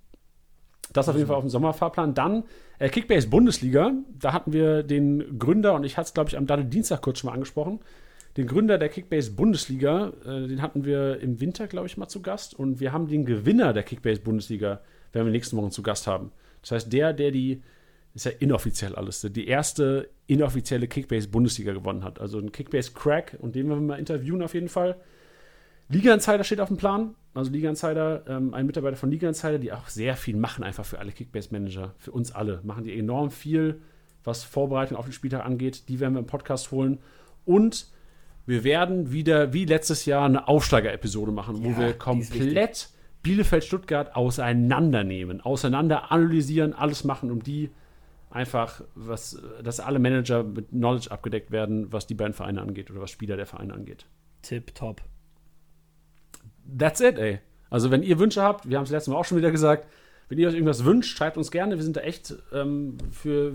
[0.94, 2.14] Das auf jeden Fall auf dem Sommerfahrplan.
[2.14, 2.44] Dann
[2.80, 3.92] äh, Kickbase Bundesliga.
[4.20, 7.30] Da hatten wir den Gründer, und ich hatte es, glaube ich, am Dienstag kurz schon
[7.30, 7.80] mal angesprochen.
[8.38, 12.22] Den Gründer der Kickbase Bundesliga, äh, den hatten wir im Winter, glaube ich, mal zu
[12.22, 12.54] Gast.
[12.54, 14.82] Und wir haben den Gewinner der Kickbase Bundesliga,
[15.14, 16.32] werden wir nächsten Wochen zu Gast haben.
[16.62, 17.62] Das heißt, der, der die,
[18.14, 22.20] ist ja inoffiziell alles, die erste inoffizielle Kickbase Bundesliga gewonnen hat.
[22.20, 24.98] Also ein Kickbase Crack und den werden wir mal interviewen auf jeden Fall.
[25.88, 27.16] Liga Insider steht auf dem Plan.
[27.34, 30.86] Also Liga Insider, ähm, ein Mitarbeiter von Liga Insider, die auch sehr viel machen, einfach
[30.86, 32.62] für alle Kickbase-Manager, für uns alle.
[32.64, 33.82] Machen die enorm viel,
[34.24, 35.88] was Vorbereitung auf den Spieltag angeht.
[35.90, 37.00] Die werden wir im Podcast holen.
[37.44, 37.88] Und
[38.46, 42.90] wir werden wieder, wie letztes Jahr, eine Aufsteiger-Episode machen, wo Ja, wir die ist komplett
[43.24, 47.72] Bielefeld-Stuttgart auseinandernehmen, auseinander analysieren, alles machen, um die
[48.30, 53.02] einfach, was, dass alle Manager mit Knowledge abgedeckt werden, was die beiden Vereine angeht oder
[53.02, 54.06] was Spieler der Vereine angeht.
[54.42, 55.02] Tip top.
[56.78, 57.40] That's it, ey.
[57.70, 59.88] Also, wenn ihr Wünsche habt, wir haben es letztes Mal auch schon wieder gesagt,
[60.30, 61.76] wenn ihr euch irgendwas wünscht, schreibt uns gerne.
[61.76, 63.54] Wir sind da echt ähm, für.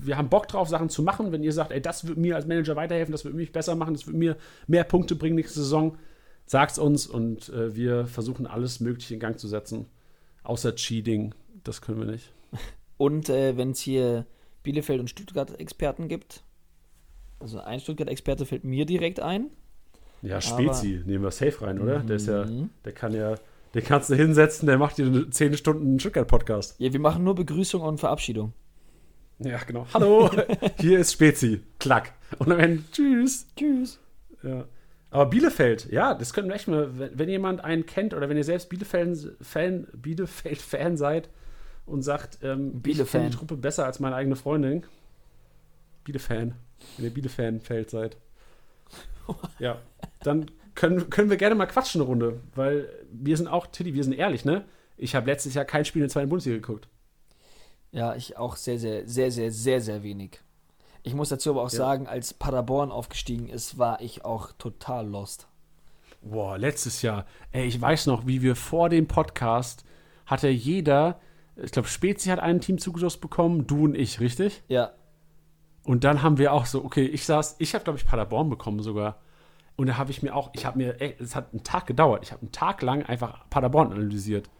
[0.00, 1.32] Wir haben Bock drauf, Sachen zu machen.
[1.32, 3.94] Wenn ihr sagt, ey, das wird mir als Manager weiterhelfen, das wird mich besser machen,
[3.94, 4.36] das wird mir
[4.66, 5.98] mehr Punkte bringen nächste Saison,
[6.46, 9.86] sagt's uns und äh, wir versuchen alles Mögliche in Gang zu setzen.
[10.44, 11.34] Außer Cheating,
[11.64, 12.32] das können wir nicht.
[12.96, 14.24] Und äh, wenn es hier
[14.62, 16.42] Bielefeld und Stuttgart-Experten gibt,
[17.40, 19.50] also ein Stuttgart-Experte fällt mir direkt ein.
[20.22, 22.00] Ja, Spezi, nehmen wir safe rein, oder?
[22.00, 22.70] Der ist ja, Mhm.
[22.84, 23.34] der kann ja,
[23.74, 26.76] den kannst du hinsetzen, der macht dir eine 10 Stunden Stuttgart-Podcast.
[26.78, 28.52] Ja, wir machen nur Begrüßung und Verabschiedung.
[29.38, 29.86] Ja, genau.
[29.94, 30.30] Hallo,
[30.80, 31.60] hier ist Spezi.
[31.78, 32.12] Klack.
[32.38, 33.46] Und am Ende, tschüss.
[33.56, 34.00] Tschüss.
[34.42, 34.64] Ja.
[35.10, 38.36] Aber Bielefeld, ja, das können wir echt mal, wenn, wenn jemand einen kennt oder wenn
[38.36, 41.30] ihr selbst Bielefeld-Fan Bielefeld -Fan seid
[41.86, 43.20] und sagt, ähm, ich Bielefan.
[43.20, 44.84] kenne die Truppe besser als meine eigene Freundin.
[46.04, 46.54] Bielefan.
[46.96, 48.16] Wenn ihr Bielefan-Feld seid.
[49.58, 49.78] ja,
[50.22, 54.04] dann können, können wir gerne mal quatschen eine Runde, weil wir sind auch, Tilly, wir
[54.04, 54.64] sind ehrlich, ne?
[54.96, 56.88] Ich habe letztes Jahr kein Spiel in der zweiten Bundesliga geguckt.
[57.90, 60.40] Ja, ich auch sehr, sehr, sehr, sehr, sehr, sehr wenig.
[61.02, 61.78] Ich muss dazu aber auch Ja.
[61.78, 65.48] sagen, als Paderborn aufgestiegen ist, war ich auch total lost.
[66.20, 67.26] Boah, letztes Jahr.
[67.52, 69.84] Ey, ich weiß noch, wie wir vor dem Podcast
[70.26, 71.20] hatte jeder,
[71.56, 74.62] ich glaube, Spezi hat einen Team zugeschlossen bekommen, du und ich, richtig?
[74.68, 74.92] Ja,
[75.84, 78.80] Und dann haben wir auch so, okay, ich saß, ich habe, glaube ich, Paderborn bekommen
[78.82, 79.20] sogar.
[79.78, 82.24] Und da habe ich mir auch, ich habe mir, es hat einen Tag gedauert.
[82.24, 84.50] Ich habe einen Tag lang einfach Paderborn analysiert.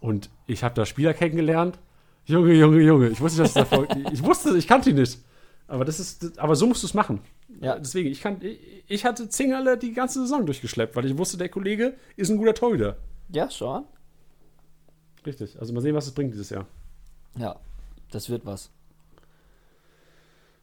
[0.00, 1.78] Und ich habe da Spieler kennengelernt.
[2.24, 3.08] Junge, Junge, Junge.
[3.10, 5.20] Ich wusste, dass das davor, ich wusste, ich kannte ihn nicht.
[5.68, 7.20] Aber das ist, aber so musst du es machen.
[7.60, 7.78] Ja.
[7.78, 8.58] Deswegen, ich kann, ich,
[8.88, 12.54] ich hatte Zingerle die ganze Saison durchgeschleppt, weil ich wusste, der Kollege ist ein guter
[12.54, 12.96] Torhüter.
[13.28, 13.84] ja, schon.
[15.24, 15.56] Richtig.
[15.60, 16.66] Also mal sehen, was es bringt dieses Jahr.
[17.38, 17.60] Ja,
[18.10, 18.70] das wird was.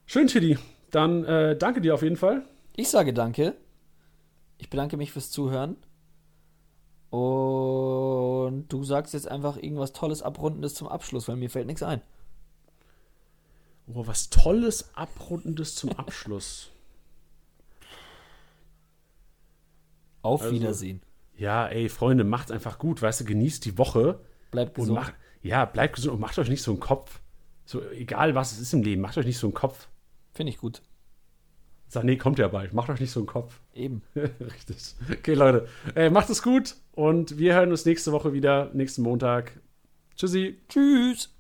[0.05, 0.57] Schön, Chili.
[0.91, 2.43] Dann äh, danke dir auf jeden Fall.
[2.75, 3.55] Ich sage danke.
[4.61, 5.75] Ich bedanke mich fürs Zuhören.
[7.09, 11.99] Und du sagst jetzt einfach irgendwas Tolles, Abrundendes zum Abschluss, weil mir fällt nichts ein.
[13.87, 16.69] Oh, was Tolles, Abrundendes zum Abschluss.
[20.21, 21.01] Auf Also- Wiedersehen.
[21.35, 24.19] Ja, ey, Freunde, macht's einfach gut, weißt du, genießt die Woche
[24.51, 24.99] Bleibt und gesund.
[24.99, 27.19] macht, ja, bleibt gesund und macht euch nicht so einen Kopf.
[27.65, 29.87] So, egal was es ist im Leben, macht euch nicht so einen Kopf.
[30.33, 30.83] Finde ich gut.
[31.91, 33.59] Sané kommt ja bald, macht euch nicht so einen Kopf.
[33.73, 34.01] Eben.
[34.15, 34.95] Richtig.
[35.11, 39.59] Okay, Leute, ey, macht es gut und wir hören uns nächste Woche wieder, nächsten Montag.
[40.15, 40.57] Tschüssi.
[40.69, 41.33] Tschüss.